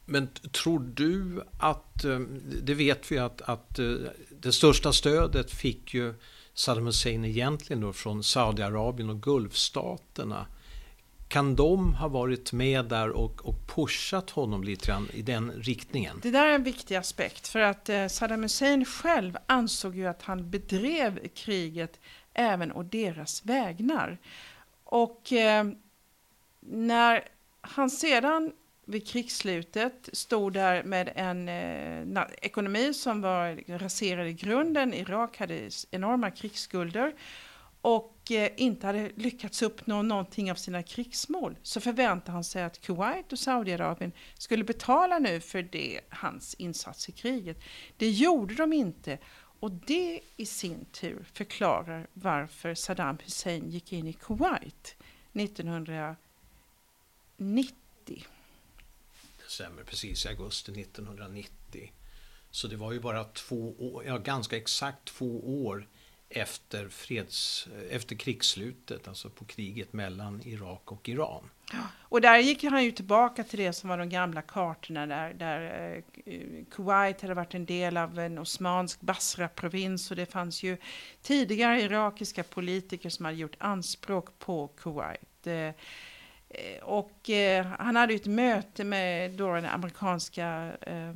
Men 0.09 0.27
tror 0.51 0.79
du 0.79 1.41
att, 1.59 2.03
eh, 2.03 2.19
det 2.61 2.73
vet 2.73 3.11
vi 3.11 3.17
att, 3.17 3.41
att 3.41 3.79
eh, 3.79 3.95
det 4.39 4.51
största 4.51 4.93
stödet 4.93 5.51
fick 5.51 5.93
ju 5.93 6.13
Saddam 6.53 6.85
Hussein 6.85 7.25
egentligen 7.25 7.81
då 7.81 7.93
från 7.93 8.23
Saudiarabien 8.23 9.09
och 9.09 9.21
Gulfstaterna. 9.21 10.47
Kan 11.27 11.55
de 11.55 11.93
ha 11.93 12.07
varit 12.07 12.53
med 12.53 12.85
där 12.85 13.09
och, 13.09 13.45
och 13.45 13.67
pushat 13.75 14.29
honom 14.29 14.63
lite 14.63 14.85
grann 14.85 15.07
i 15.13 15.21
den 15.21 15.51
riktningen? 15.51 16.19
Det 16.23 16.31
där 16.31 16.47
är 16.47 16.55
en 16.55 16.63
viktig 16.63 16.95
aspekt 16.95 17.47
för 17.47 17.59
att 17.59 17.89
eh, 17.89 18.07
Saddam 18.07 18.43
Hussein 18.43 18.85
själv 18.85 19.37
ansåg 19.45 19.95
ju 19.95 20.07
att 20.07 20.21
han 20.21 20.49
bedrev 20.49 21.27
kriget 21.35 21.99
även 22.33 22.71
å 22.71 22.83
deras 22.83 23.45
vägnar. 23.45 24.17
Och 24.83 25.33
eh, 25.33 25.67
när 26.59 27.23
han 27.61 27.89
sedan 27.89 28.51
vid 28.89 29.07
krigsslutet 29.07 30.09
stod 30.13 30.53
där 30.53 30.83
med 30.83 31.11
en 31.15 31.49
eh, 31.49 32.23
ekonomi 32.41 32.93
som 32.93 33.21
var 33.21 33.77
raserad 33.79 34.27
i 34.27 34.33
grunden. 34.33 34.93
Irak 34.93 35.37
hade 35.37 35.69
enorma 35.91 36.31
krigsskulder 36.31 37.13
och 37.81 38.31
eh, 38.31 38.49
inte 38.57 38.87
hade 38.87 39.11
lyckats 39.15 39.61
uppnå 39.61 40.01
någonting 40.01 40.51
av 40.51 40.55
sina 40.55 40.83
krigsmål 40.83 41.57
så 41.63 41.81
förväntade 41.81 42.31
han 42.31 42.43
sig 42.43 42.63
att 42.63 42.81
Kuwait 42.81 43.31
och 43.31 43.39
Saudiarabien 43.39 44.11
skulle 44.37 44.63
betala 44.63 45.19
nu 45.19 45.39
för 45.39 45.61
det, 45.61 45.99
hans 46.09 46.53
insats 46.53 47.09
i 47.09 47.11
kriget. 47.11 47.57
Det 47.97 48.09
gjorde 48.09 48.55
de 48.55 48.73
inte 48.73 49.17
och 49.59 49.71
det 49.71 50.19
i 50.37 50.45
sin 50.45 50.85
tur 50.85 51.25
förklarar 51.33 52.07
varför 52.13 52.75
Saddam 52.75 53.17
Hussein 53.23 53.69
gick 53.69 53.93
in 53.93 54.07
i 54.07 54.13
Kuwait 54.13 54.95
1990 55.33 58.25
stämmer 59.47 59.83
precis 59.83 60.25
i 60.25 60.29
augusti 60.29 60.81
1990. 60.81 61.91
Så 62.51 62.67
det 62.67 62.75
var 62.75 62.91
ju 62.91 62.99
bara 62.99 63.23
två 63.23 63.75
år, 63.79 64.05
ja, 64.05 64.17
ganska 64.17 64.57
exakt 64.57 65.05
två 65.05 65.63
år 65.65 65.87
efter, 66.29 66.89
freds, 66.89 67.67
efter 67.89 68.15
krigsslutet, 68.15 69.07
alltså 69.07 69.29
på 69.29 69.45
kriget 69.45 69.93
mellan 69.93 70.41
Irak 70.45 70.91
och 70.91 71.09
Iran. 71.09 71.49
Och 71.99 72.21
där 72.21 72.37
gick 72.37 72.63
han 72.63 72.83
ju 72.83 72.91
tillbaka 72.91 73.43
till 73.43 73.59
det 73.59 73.73
som 73.73 73.89
var 73.89 73.97
de 73.97 74.09
gamla 74.09 74.41
kartorna 74.41 75.05
där, 75.05 75.33
där 75.33 75.95
eh, 76.25 76.65
Kuwait 76.71 77.21
hade 77.21 77.33
varit 77.33 77.53
en 77.53 77.65
del 77.65 77.97
av 77.97 78.19
en 78.19 78.37
osmansk 78.37 79.01
Basra-provins 79.01 80.11
och 80.11 80.17
det 80.17 80.25
fanns 80.25 80.63
ju 80.63 80.77
tidigare 81.21 81.81
irakiska 81.81 82.43
politiker 82.43 83.09
som 83.09 83.25
hade 83.25 83.37
gjort 83.37 83.55
anspråk 83.57 84.39
på 84.39 84.67
Kuwait. 84.67 85.47
Eh, 85.47 85.71
Eh, 86.49 86.83
och 86.83 87.29
eh, 87.29 87.65
han 87.65 87.95
hade 87.95 88.13
ett 88.13 88.25
möte 88.25 88.83
med 88.83 89.31
då 89.31 89.53
den 89.53 89.65
amerikanska 89.65 90.77
eh, 90.81 91.13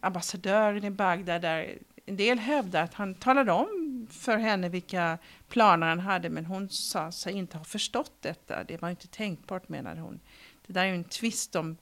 ambassadören 0.00 0.84
i 0.84 0.90
Bagdad 0.90 1.42
där 1.42 1.78
en 2.06 2.16
del 2.16 2.38
hävdar 2.38 2.82
att 2.82 2.94
han 2.94 3.14
talade 3.14 3.52
om 3.52 4.06
för 4.10 4.36
henne 4.36 4.68
vilka 4.68 5.18
planer 5.48 5.86
han 5.86 6.00
hade 6.00 6.30
men 6.30 6.46
hon 6.46 6.68
sa 6.68 7.12
sig 7.12 7.32
inte 7.32 7.56
ha 7.56 7.64
förstått 7.64 8.12
detta. 8.20 8.64
Det 8.64 8.82
var 8.82 8.90
inte 8.90 9.08
tänkbart 9.08 9.68
menade 9.68 10.00
hon. 10.00 10.20
Det 10.66 10.72
där 10.72 10.82
är 10.82 10.86
ju 10.86 10.94
en 10.94 11.04
tvist 11.04 11.56
om 11.56 11.76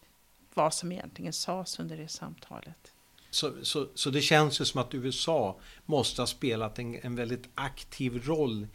vad 0.55 0.75
som 0.75 0.93
egentligen 0.93 1.33
sades 1.33 1.79
under 1.79 1.97
det 1.97 2.09
samtalet. 2.09 2.93
Så, 3.31 3.65
så, 3.65 3.89
så 3.95 4.11
det 4.11 4.21
känns 4.21 4.61
ju 4.61 4.65
som 4.65 4.81
att 4.81 4.95
USA 4.95 5.61
måste 5.87 6.23
ha 6.23 6.27
spelat 6.27 6.79
en, 6.79 6.99
en 7.03 7.17
väldigt 7.17 7.49
aktiv 7.55 8.23
roll 8.25 8.67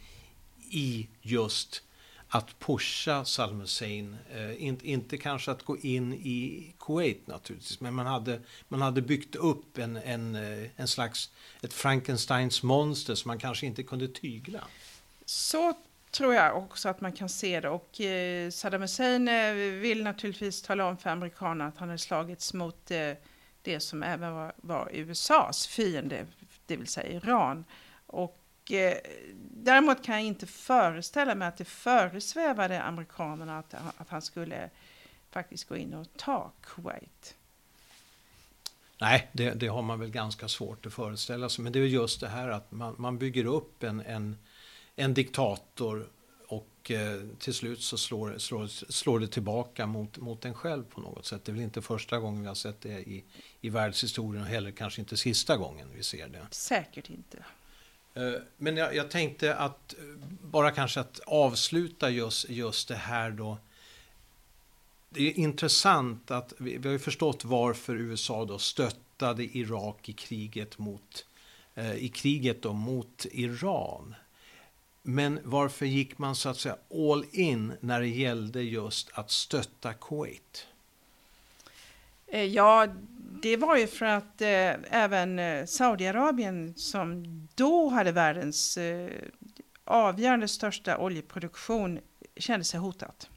i 0.70 1.08
just 1.22 1.82
att 2.28 2.58
pusha 2.58 3.24
Saddam 3.24 3.60
Hussein. 3.60 4.16
Eh, 4.34 4.62
inte, 4.62 4.88
inte 4.90 5.18
kanske 5.18 5.50
att 5.50 5.62
gå 5.62 5.76
in 5.76 6.12
i 6.12 6.72
Kuwait 6.78 7.26
naturligtvis, 7.26 7.80
men 7.80 7.94
man 7.94 8.06
hade, 8.06 8.40
man 8.68 8.82
hade 8.82 9.02
byggt 9.02 9.34
upp 9.34 9.78
en, 9.78 9.96
en, 9.96 10.34
eh, 10.34 10.70
en 10.76 10.88
slags 10.88 11.30
ett 11.62 11.72
Frankensteins 11.72 12.62
monster 12.62 13.14
som 13.14 13.28
man 13.28 13.38
kanske 13.38 13.66
inte 13.66 13.82
kunde 13.82 14.08
tygla. 14.08 14.64
Så 15.24 15.74
tror 16.10 16.34
jag 16.34 16.56
också 16.56 16.88
att 16.88 17.00
man 17.00 17.12
kan 17.12 17.28
se 17.28 17.60
det. 17.60 17.68
Och 17.68 18.00
eh, 18.00 18.50
Saddam 18.50 18.82
Hussein 18.82 19.28
eh, 19.28 19.52
vill 19.54 20.02
naturligtvis 20.02 20.62
tala 20.62 20.86
om 20.86 20.96
för 20.96 21.10
amerikanerna 21.10 21.66
att 21.66 21.78
han 21.78 21.88
har 21.88 21.96
slagits 21.96 22.54
mot 22.54 22.90
eh, 22.90 23.12
det 23.62 23.80
som 23.80 24.02
även 24.02 24.32
var, 24.32 24.52
var, 24.56 24.90
USAs 24.92 25.66
fiende, 25.66 26.26
det 26.66 26.76
vill 26.76 26.86
säga 26.86 27.12
Iran. 27.12 27.64
Och 28.06 28.38
eh, 28.72 28.98
däremot 29.50 30.04
kan 30.04 30.14
jag 30.14 30.24
inte 30.24 30.46
föreställa 30.46 31.34
mig 31.34 31.48
att 31.48 31.56
det 31.56 31.64
föresvävade 31.64 32.82
amerikanerna 32.82 33.58
att, 33.58 33.74
att 33.96 34.08
han 34.08 34.22
skulle 34.22 34.70
faktiskt 35.30 35.68
gå 35.68 35.76
in 35.76 35.94
och 35.94 36.06
ta 36.16 36.52
Kuwait. 36.60 37.34
Nej, 39.00 39.28
det, 39.32 39.50
det, 39.50 39.66
har 39.66 39.82
man 39.82 40.00
väl 40.00 40.10
ganska 40.10 40.48
svårt 40.48 40.86
att 40.86 40.92
föreställa 40.92 41.48
sig. 41.48 41.62
Men 41.62 41.72
det 41.72 41.78
är 41.78 41.84
just 41.84 42.20
det 42.20 42.28
här 42.28 42.48
att 42.48 42.72
man, 42.72 42.94
man 42.98 43.18
bygger 43.18 43.44
upp 43.44 43.82
en, 43.82 44.00
en, 44.00 44.36
en 44.96 45.14
diktator 45.14 46.08
och 46.48 46.90
eh, 46.90 47.20
till 47.38 47.54
slut 47.54 47.80
så 47.80 47.98
slår, 47.98 48.38
slår, 48.38 48.66
slår 48.92 49.20
det 49.20 49.28
tillbaka 49.28 49.86
mot, 49.86 50.18
mot 50.18 50.44
en 50.44 50.54
själv 50.54 50.84
på 50.84 51.00
något 51.00 51.26
sätt. 51.26 51.44
Det 51.44 51.52
är 51.52 51.54
väl 51.54 51.62
inte 51.62 51.82
första 51.82 52.18
gången 52.18 52.40
vi 52.40 52.48
har 52.48 52.54
sett 52.54 52.80
det 52.80 53.00
i, 53.00 53.24
i 53.60 53.70
världshistorien 53.70 54.42
och 54.42 54.48
heller 54.48 54.70
kanske 54.70 55.00
inte 55.00 55.16
sista 55.16 55.56
gången 55.56 55.88
vi 55.94 56.02
ser 56.02 56.28
det. 56.28 56.46
Säkert 56.50 57.10
inte. 57.10 57.44
Eh, 58.16 58.32
men 58.56 58.76
jag, 58.76 58.94
jag, 58.94 59.10
tänkte 59.10 59.54
att 59.54 59.94
eh, 59.98 60.04
bara 60.42 60.70
kanske 60.70 61.00
att 61.00 61.20
avsluta 61.26 62.10
just, 62.10 62.48
just 62.48 62.88
det 62.88 62.96
här 62.96 63.30
då. 63.30 63.58
Det 65.08 65.28
är 65.28 65.38
intressant 65.38 66.30
att 66.30 66.52
vi, 66.58 66.76
vi 66.76 66.88
har 66.88 66.92
ju 66.92 66.98
förstått 66.98 67.44
varför 67.44 67.94
USA 67.94 68.44
då 68.44 68.58
stöttade 68.58 69.44
Irak 69.44 70.08
i 70.08 70.12
kriget 70.12 70.78
mot 70.78 71.26
eh, 71.74 71.94
i 71.94 72.08
kriget 72.08 72.62
då 72.62 72.72
mot 72.72 73.26
Iran. 73.32 74.14
Men 75.02 75.40
varför 75.44 75.86
gick 75.86 76.18
man 76.18 76.36
så 76.36 76.48
att 76.48 76.58
säga 76.58 76.76
all 76.90 77.24
in 77.32 77.72
när 77.80 78.00
det 78.00 78.08
gällde 78.08 78.62
just 78.62 79.10
att 79.12 79.30
stötta 79.30 79.92
Kuwait? 79.92 80.66
Eh, 82.26 82.44
ja, 82.44 82.86
det 83.42 83.56
var 83.56 83.76
ju 83.76 83.86
för 83.86 84.06
att 84.06 84.40
eh, 84.40 84.74
även 84.90 85.38
eh, 85.38 85.64
Saudiarabien 85.64 86.74
som 86.76 87.24
då 87.54 87.88
hade 87.88 88.12
världens 88.12 88.76
eh, 88.76 89.10
avgörande 89.84 90.48
största 90.48 90.98
oljeproduktion 90.98 91.98
kände 92.36 92.64
sig 92.64 92.80
hotat. 92.80 93.28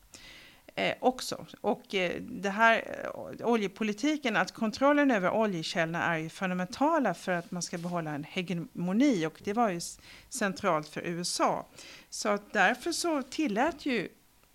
Eh, 0.79 0.93
också. 0.99 1.45
Och 1.61 1.95
eh, 1.95 2.21
det 2.21 2.49
här 2.49 3.03
eh, 3.03 3.47
oljepolitiken, 3.47 4.35
att 4.35 4.51
kontrollen 4.51 5.11
över 5.11 5.31
oljekällorna 5.31 6.03
är 6.03 6.17
ju 6.17 6.29
fundamentala 6.29 7.13
för 7.13 7.31
att 7.31 7.51
man 7.51 7.61
ska 7.61 7.77
behålla 7.77 8.11
en 8.11 8.23
hegemoni 8.23 9.25
och 9.25 9.41
det 9.43 9.53
var 9.53 9.69
ju 9.69 9.81
centralt 10.29 10.87
för 10.87 11.01
USA. 11.01 11.65
Så 12.09 12.29
att 12.29 12.53
därför 12.53 12.91
så 12.91 13.21
tillät 13.23 13.85
ju 13.85 14.09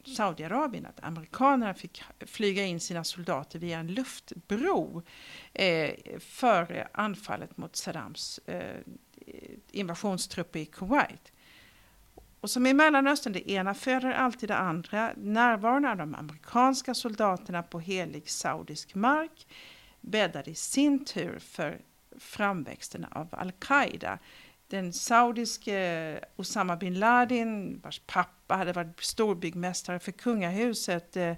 Saudiarabien 0.06 0.86
att 0.86 1.04
amerikanerna 1.04 1.74
fick 1.74 2.02
flyga 2.20 2.64
in 2.64 2.80
sina 2.80 3.04
soldater 3.04 3.58
via 3.58 3.78
en 3.78 3.86
luftbro 3.86 5.02
eh, 5.52 5.94
före 6.20 6.88
anfallet 6.92 7.56
mot 7.56 7.76
Saddams 7.76 8.40
eh, 8.46 8.80
invasionstrupper 9.70 10.60
i 10.60 10.66
Kuwait. 10.66 11.32
Och 12.40 12.50
som 12.50 12.66
i 12.66 12.74
Mellanöstern, 12.74 13.32
det 13.32 13.50
ena 13.50 13.74
föder 13.74 14.12
alltid 14.12 14.48
det 14.48 14.56
andra. 14.56 15.12
Närvaron 15.16 15.84
av 15.84 15.96
de 15.96 16.14
amerikanska 16.14 16.94
soldaterna 16.94 17.62
på 17.62 17.80
helig 17.80 18.30
saudisk 18.30 18.94
mark 18.94 19.46
bäddade 20.00 20.50
i 20.50 20.54
sin 20.54 21.04
tur 21.04 21.38
för 21.38 21.80
framväxten 22.18 23.04
av 23.04 23.28
al-Qaida 23.30 24.18
den 24.74 24.92
saudiske 24.92 26.20
Osama 26.36 26.76
bin 26.76 26.98
Laden, 26.98 27.80
vars 27.82 28.00
pappa 28.06 28.56
hade 28.56 28.72
varit 28.72 29.04
storbyggmästare 29.04 29.98
för 29.98 30.12
kungahuset, 30.12 31.16
eh, 31.16 31.36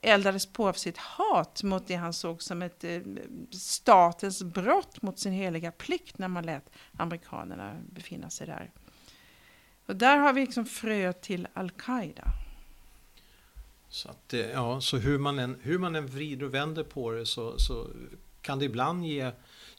eldades 0.00 0.46
på 0.46 0.68
av 0.68 0.72
sitt 0.72 0.98
hat 0.98 1.62
mot 1.62 1.86
det 1.86 1.94
han 1.94 2.12
såg 2.12 2.42
som 2.42 2.62
ett 2.62 2.84
eh, 2.84 3.00
statens 3.50 4.42
brott 4.42 5.02
mot 5.02 5.18
sin 5.18 5.32
heliga 5.32 5.72
plikt 5.72 6.18
när 6.18 6.28
man 6.28 6.46
lät 6.46 6.70
amerikanerna 6.96 7.76
befinna 7.92 8.30
sig 8.30 8.46
där. 8.46 8.70
Och 9.86 9.96
där 9.96 10.18
har 10.18 10.32
vi 10.32 10.40
liksom 10.40 10.66
frö 10.66 11.12
till 11.12 11.48
al-Qaida. 11.54 12.24
Så, 13.88 14.08
att, 14.08 14.34
eh, 14.34 14.40
ja, 14.40 14.80
så 14.80 14.96
hur, 14.96 15.18
man 15.18 15.38
än, 15.38 15.58
hur 15.62 15.78
man 15.78 15.96
än 15.96 16.06
vrider 16.06 16.46
och 16.46 16.54
vänder 16.54 16.84
på 16.84 17.10
det 17.10 17.26
så, 17.26 17.58
så 17.58 17.88
kan 18.40 18.58
det 18.58 18.64
ibland 18.64 19.06
ge 19.06 19.32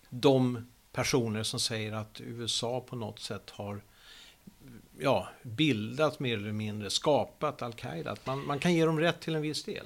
de 0.09 0.65
personer 0.95 1.43
som 1.43 1.59
säger 1.59 1.91
att 1.91 2.21
USA 2.21 2.81
på 2.81 2.95
något 2.95 3.19
sätt 3.19 3.49
har 3.49 3.81
ja, 4.99 5.27
bildat 5.41 6.19
mer 6.19 6.37
eller 6.37 6.51
mindre, 6.51 6.89
skapat 6.89 7.61
Al-Qaida. 7.61 8.11
Att 8.11 8.25
man, 8.25 8.45
man 8.45 8.59
kan 8.59 8.73
ge 8.73 8.85
dem 8.85 8.99
rätt 8.99 9.19
till 9.19 9.35
en 9.35 9.41
viss 9.41 9.63
del. 9.63 9.85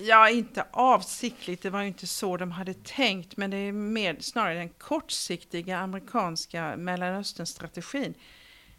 Ja, 0.00 0.30
inte 0.30 0.66
avsiktligt, 0.70 1.62
det 1.62 1.70
var 1.70 1.80
ju 1.80 1.88
inte 1.88 2.06
så 2.06 2.36
de 2.36 2.50
hade 2.50 2.74
tänkt, 2.74 3.36
men 3.36 3.50
det 3.50 3.56
är 3.56 3.72
mer 3.72 4.16
snarare 4.20 4.54
den 4.54 4.68
kortsiktiga 4.68 5.78
amerikanska 5.78 6.76
Mellanöstern-strategin. 6.76 8.14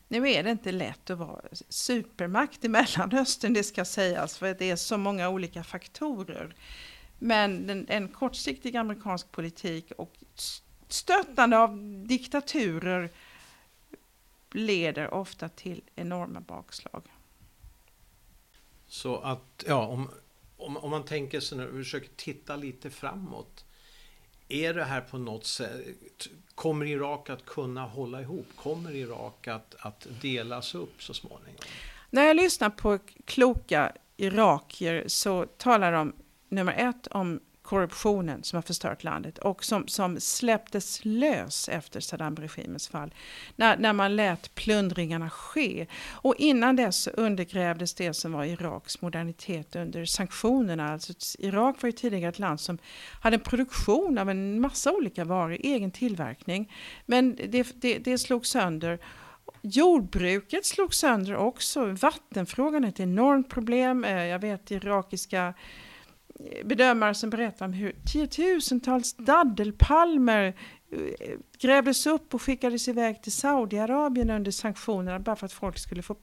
Nu 0.07 0.29
är 0.29 0.43
det 0.43 0.51
inte 0.51 0.71
lätt 0.71 1.09
att 1.09 1.17
vara 1.17 1.41
supermakt 1.69 2.65
i 2.65 2.69
Mellanöstern, 2.69 3.53
det 3.53 3.63
ska 3.63 3.85
sägas, 3.85 4.37
för 4.37 4.55
det 4.59 4.69
är 4.69 4.75
så 4.75 4.97
många 4.97 5.29
olika 5.29 5.63
faktorer. 5.63 6.55
Men 7.19 7.85
en 7.89 8.07
kortsiktig 8.07 8.75
amerikansk 8.75 9.31
politik 9.31 9.91
och 9.97 10.13
stöttande 10.87 11.57
av 11.57 11.77
diktaturer 12.07 13.09
leder 14.51 15.13
ofta 15.13 15.49
till 15.49 15.81
enorma 15.95 16.39
bakslag. 16.39 17.03
Så 18.87 19.17
att, 19.17 19.63
ja, 19.67 19.87
om, 19.87 20.09
om, 20.57 20.77
om 20.77 20.91
man 20.91 21.03
tänker 21.03 21.39
sig 21.39 21.57
nu, 21.57 21.71
försöker 21.71 22.09
titta 22.15 22.55
lite 22.55 22.89
framåt. 22.89 23.65
Är 24.49 24.73
det 24.73 24.83
här 24.83 25.01
på 25.01 25.17
något 25.17 25.45
sätt, 25.45 26.27
kommer 26.55 26.85
Irak 26.85 27.29
att 27.29 27.45
kunna 27.45 27.85
hålla 27.85 28.21
ihop? 28.21 28.47
Kommer 28.55 28.95
Irak 28.95 29.47
att, 29.47 29.75
att 29.79 30.07
delas 30.21 30.75
upp 30.75 31.03
så 31.03 31.13
småningom? 31.13 31.61
När 32.09 32.23
jag 32.23 32.35
lyssnar 32.35 32.69
på 32.69 32.99
kloka 33.25 33.91
irakier 34.17 35.03
så 35.07 35.45
talar 35.45 35.91
de 35.91 36.13
nummer 36.49 36.73
ett 36.73 37.07
om 37.07 37.39
korruptionen 37.67 38.43
som 38.43 38.57
har 38.57 38.61
förstört 38.61 39.03
landet 39.03 39.37
och 39.37 39.63
som, 39.63 39.87
som 39.87 40.19
släpptes 40.19 40.99
lös 41.03 41.69
efter 41.69 41.99
Saddam-regimens 41.99 42.89
fall. 42.89 43.13
När, 43.55 43.77
när 43.77 43.93
man 43.93 44.15
lät 44.15 44.55
plundringarna 44.55 45.29
ske. 45.29 45.87
Och 46.09 46.35
innan 46.37 46.75
dess 46.75 47.07
undergrävdes 47.07 47.93
det 47.93 48.13
som 48.13 48.31
var 48.31 48.45
Iraks 48.45 49.01
modernitet 49.01 49.75
under 49.75 50.05
sanktionerna. 50.05 50.93
Alltså, 50.93 51.13
Irak 51.39 51.81
var 51.81 51.87
ju 51.87 51.91
tidigare 51.91 52.29
ett 52.29 52.39
land 52.39 52.59
som 52.59 52.77
hade 53.21 53.35
en 53.35 53.41
produktion 53.41 54.17
av 54.17 54.29
en 54.29 54.61
massa 54.61 54.91
olika 54.91 55.25
varor, 55.25 55.57
egen 55.59 55.91
tillverkning. 55.91 56.73
Men 57.05 57.35
det, 57.35 57.81
det, 57.81 57.97
det 57.97 58.17
slog 58.17 58.45
sönder. 58.45 58.99
Jordbruket 59.61 60.65
slog 60.65 60.93
sönder 60.93 61.35
också. 61.35 61.85
Vattenfrågan 61.85 62.83
är 62.83 62.87
ett 62.87 62.99
enormt 62.99 63.49
problem. 63.49 64.03
Eh, 64.03 64.25
jag 64.25 64.39
vet 64.39 64.71
irakiska 64.71 65.53
bedömare 66.65 67.13
som 67.13 67.29
berättar 67.29 67.65
om 67.65 67.73
hur 67.73 67.95
tiotusentals 68.05 69.13
daddelpalmer 69.13 70.53
eh, 70.91 71.37
grävdes 71.59 72.07
upp 72.07 72.33
och 72.33 72.41
skickades 72.41 72.87
iväg 72.87 73.21
till 73.21 73.31
Saudiarabien 73.31 74.29
under 74.29 74.51
sanktionerna 74.51 75.19
bara 75.19 75.35
för 75.35 75.45
att 75.45 75.53
folk 75.53 75.77
skulle 75.77 76.01
få 76.01 76.15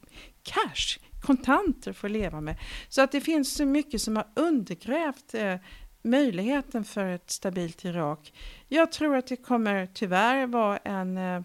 cash, 0.42 0.98
kontanter 1.22 1.92
för 1.92 2.08
att 2.08 2.12
leva 2.12 2.40
med. 2.40 2.56
Så 2.88 3.02
att 3.02 3.12
det 3.12 3.20
finns 3.20 3.54
så 3.54 3.66
mycket 3.66 4.00
som 4.00 4.16
har 4.16 4.26
undergrävt 4.34 5.34
eh, 5.34 5.56
möjligheten 6.02 6.84
för 6.84 7.06
ett 7.06 7.30
stabilt 7.30 7.84
Irak. 7.84 8.32
Jag 8.68 8.92
tror 8.92 9.16
att 9.16 9.26
det 9.26 9.36
kommer 9.36 9.88
tyvärr 9.94 10.46
vara 10.46 10.76
en, 10.76 11.18
eh, 11.18 11.42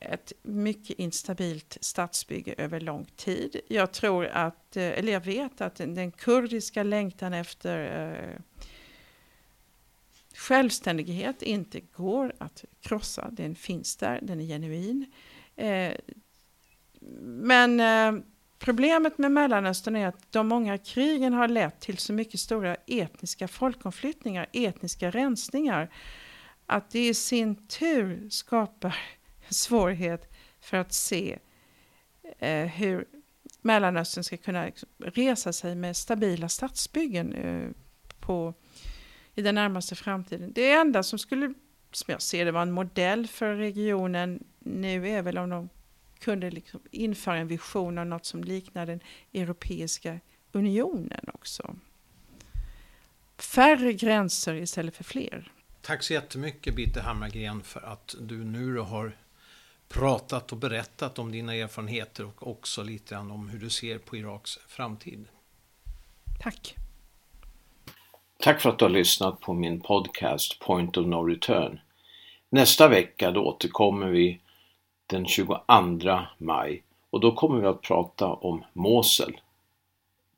ett 0.00 0.32
mycket 0.42 0.98
instabilt 0.98 1.78
statsbygge 1.80 2.54
över 2.58 2.80
lång 2.80 3.04
tid. 3.04 3.60
Jag 3.68 3.92
tror 3.92 4.26
att, 4.26 4.76
eh, 4.76 4.84
eller 4.84 5.12
jag 5.12 5.24
vet 5.24 5.60
att 5.60 5.76
den 5.76 6.12
kurdiska 6.12 6.82
längtan 6.82 7.32
efter 7.32 8.08
eh, 8.12 8.40
självständighet 10.34 11.42
inte 11.42 11.80
går 11.80 12.32
att 12.38 12.64
krossa. 12.80 13.28
Den 13.30 13.54
finns 13.54 13.96
där, 13.96 14.18
den 14.22 14.40
är 14.40 14.44
genuin. 14.44 15.12
Eh, 15.56 15.92
men 17.22 17.82
problemet 18.58 19.18
med 19.18 19.32
Mellanöstern 19.32 19.96
är 19.96 20.06
att 20.06 20.32
de 20.32 20.48
många 20.48 20.78
krigen 20.78 21.32
har 21.32 21.48
lett 21.48 21.80
till 21.80 21.98
så 21.98 22.12
mycket 22.12 22.40
stora 22.40 22.76
etniska 22.86 23.48
folkomflyttningar, 23.48 24.46
etniska 24.52 25.10
rensningar, 25.10 25.90
att 26.66 26.90
det 26.90 27.08
i 27.08 27.14
sin 27.14 27.66
tur 27.66 28.28
skapar 28.30 28.96
svårighet 29.50 30.32
för 30.60 30.76
att 30.76 30.92
se 30.92 31.38
eh, 32.38 32.66
hur 32.66 33.06
Mellanöstern 33.62 34.24
ska 34.24 34.36
kunna 34.36 34.64
liksom 34.64 34.88
resa 34.98 35.52
sig 35.52 35.74
med 35.74 35.96
stabila 35.96 36.48
stadsbyggen 36.48 37.32
eh, 37.32 37.68
på, 38.20 38.54
i 39.34 39.42
den 39.42 39.54
närmaste 39.54 39.94
framtiden. 39.94 40.52
Det 40.52 40.72
enda 40.72 41.02
som 41.02 41.18
skulle, 41.18 41.54
som 41.92 42.12
jag 42.12 42.22
ser 42.22 42.44
det, 42.44 42.52
vara 42.52 42.62
en 42.62 42.72
modell 42.72 43.26
för 43.26 43.54
regionen 43.54 44.44
nu 44.58 45.08
är 45.08 45.22
väl 45.22 45.38
om 45.38 45.50
de 45.50 45.68
kunde 46.18 46.50
liksom 46.50 46.80
införa 46.90 47.36
en 47.36 47.48
vision 47.48 47.98
av 47.98 48.06
något 48.06 48.26
som 48.26 48.44
liknar 48.44 48.86
den 48.86 49.00
Europeiska 49.32 50.20
unionen 50.52 51.24
också. 51.34 51.76
Färre 53.38 53.92
gränser 53.92 54.54
istället 54.54 54.96
för 54.96 55.04
fler. 55.04 55.52
Tack 55.80 56.02
så 56.02 56.12
jättemycket 56.12 56.74
Bitte 56.74 57.00
Hammargren 57.00 57.62
för 57.62 57.80
att 57.80 58.14
du 58.20 58.44
nu 58.44 58.78
har 58.78 59.16
pratat 59.94 60.52
och 60.52 60.58
berättat 60.58 61.18
om 61.18 61.32
dina 61.32 61.54
erfarenheter 61.54 62.24
och 62.24 62.50
också 62.50 62.82
lite 62.82 63.14
grann 63.14 63.30
om 63.30 63.48
hur 63.48 63.58
du 63.58 63.70
ser 63.70 63.98
på 63.98 64.16
Iraks 64.16 64.58
framtid. 64.68 65.24
Tack. 66.40 66.76
Tack 68.38 68.60
för 68.60 68.70
att 68.70 68.78
du 68.78 68.84
har 68.84 68.90
lyssnat 68.90 69.40
på 69.40 69.54
min 69.54 69.80
podcast 69.80 70.58
Point 70.58 70.96
of 70.96 71.06
No 71.06 71.24
Return. 71.26 71.80
Nästa 72.50 72.88
vecka 72.88 73.30
då 73.30 73.44
återkommer 73.44 74.06
vi 74.06 74.40
den 75.06 75.26
22 75.26 75.60
maj 76.38 76.82
och 77.10 77.20
då 77.20 77.32
kommer 77.32 77.60
vi 77.60 77.66
att 77.66 77.82
prata 77.82 78.26
om 78.26 78.64
Mosel. 78.72 79.40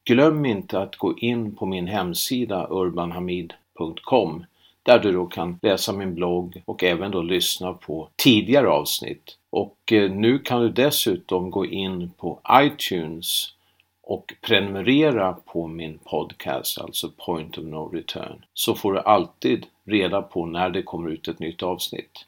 Glöm 0.05 0.47
inte 0.47 0.81
att 0.81 0.97
gå 0.97 1.19
in 1.19 1.57
på 1.57 1.67
min 1.67 1.87
hemsida 1.87 2.67
urbanhamid.com 2.71 4.45
där 4.83 4.99
du 4.99 5.13
då 5.13 5.27
kan 5.27 5.59
läsa 5.63 5.93
min 5.93 6.15
blogg 6.15 6.63
och 6.65 6.85
även 6.85 7.11
då 7.11 7.23
lyssna 7.23 7.73
på 7.73 8.09
tidigare 8.17 8.69
avsnitt. 8.69 9.39
Och 9.53 9.93
eh, 9.93 10.11
nu 10.11 10.39
kan 10.39 10.61
du 10.63 10.69
dessutom 10.69 11.51
gå 11.51 11.67
in 11.67 12.11
på 12.11 12.41
iTunes 12.53 13.55
och 14.03 14.35
prenumerera 14.41 15.33
på 15.33 15.67
min 15.67 15.99
podcast, 15.99 16.79
alltså 16.79 17.11
Point 17.17 17.59
of 17.59 17.65
No 17.65 17.89
Return, 17.93 18.45
så 18.55 18.75
får 18.75 18.93
du 18.93 19.01
alltid 19.01 19.67
reda 19.85 20.23
på 20.23 20.47
när 20.47 20.71
det 20.71 20.83
kommer 20.83 21.11
ut 21.11 21.29
ett 21.29 21.39
nytt 21.39 21.63
avsnitt. 21.63 22.27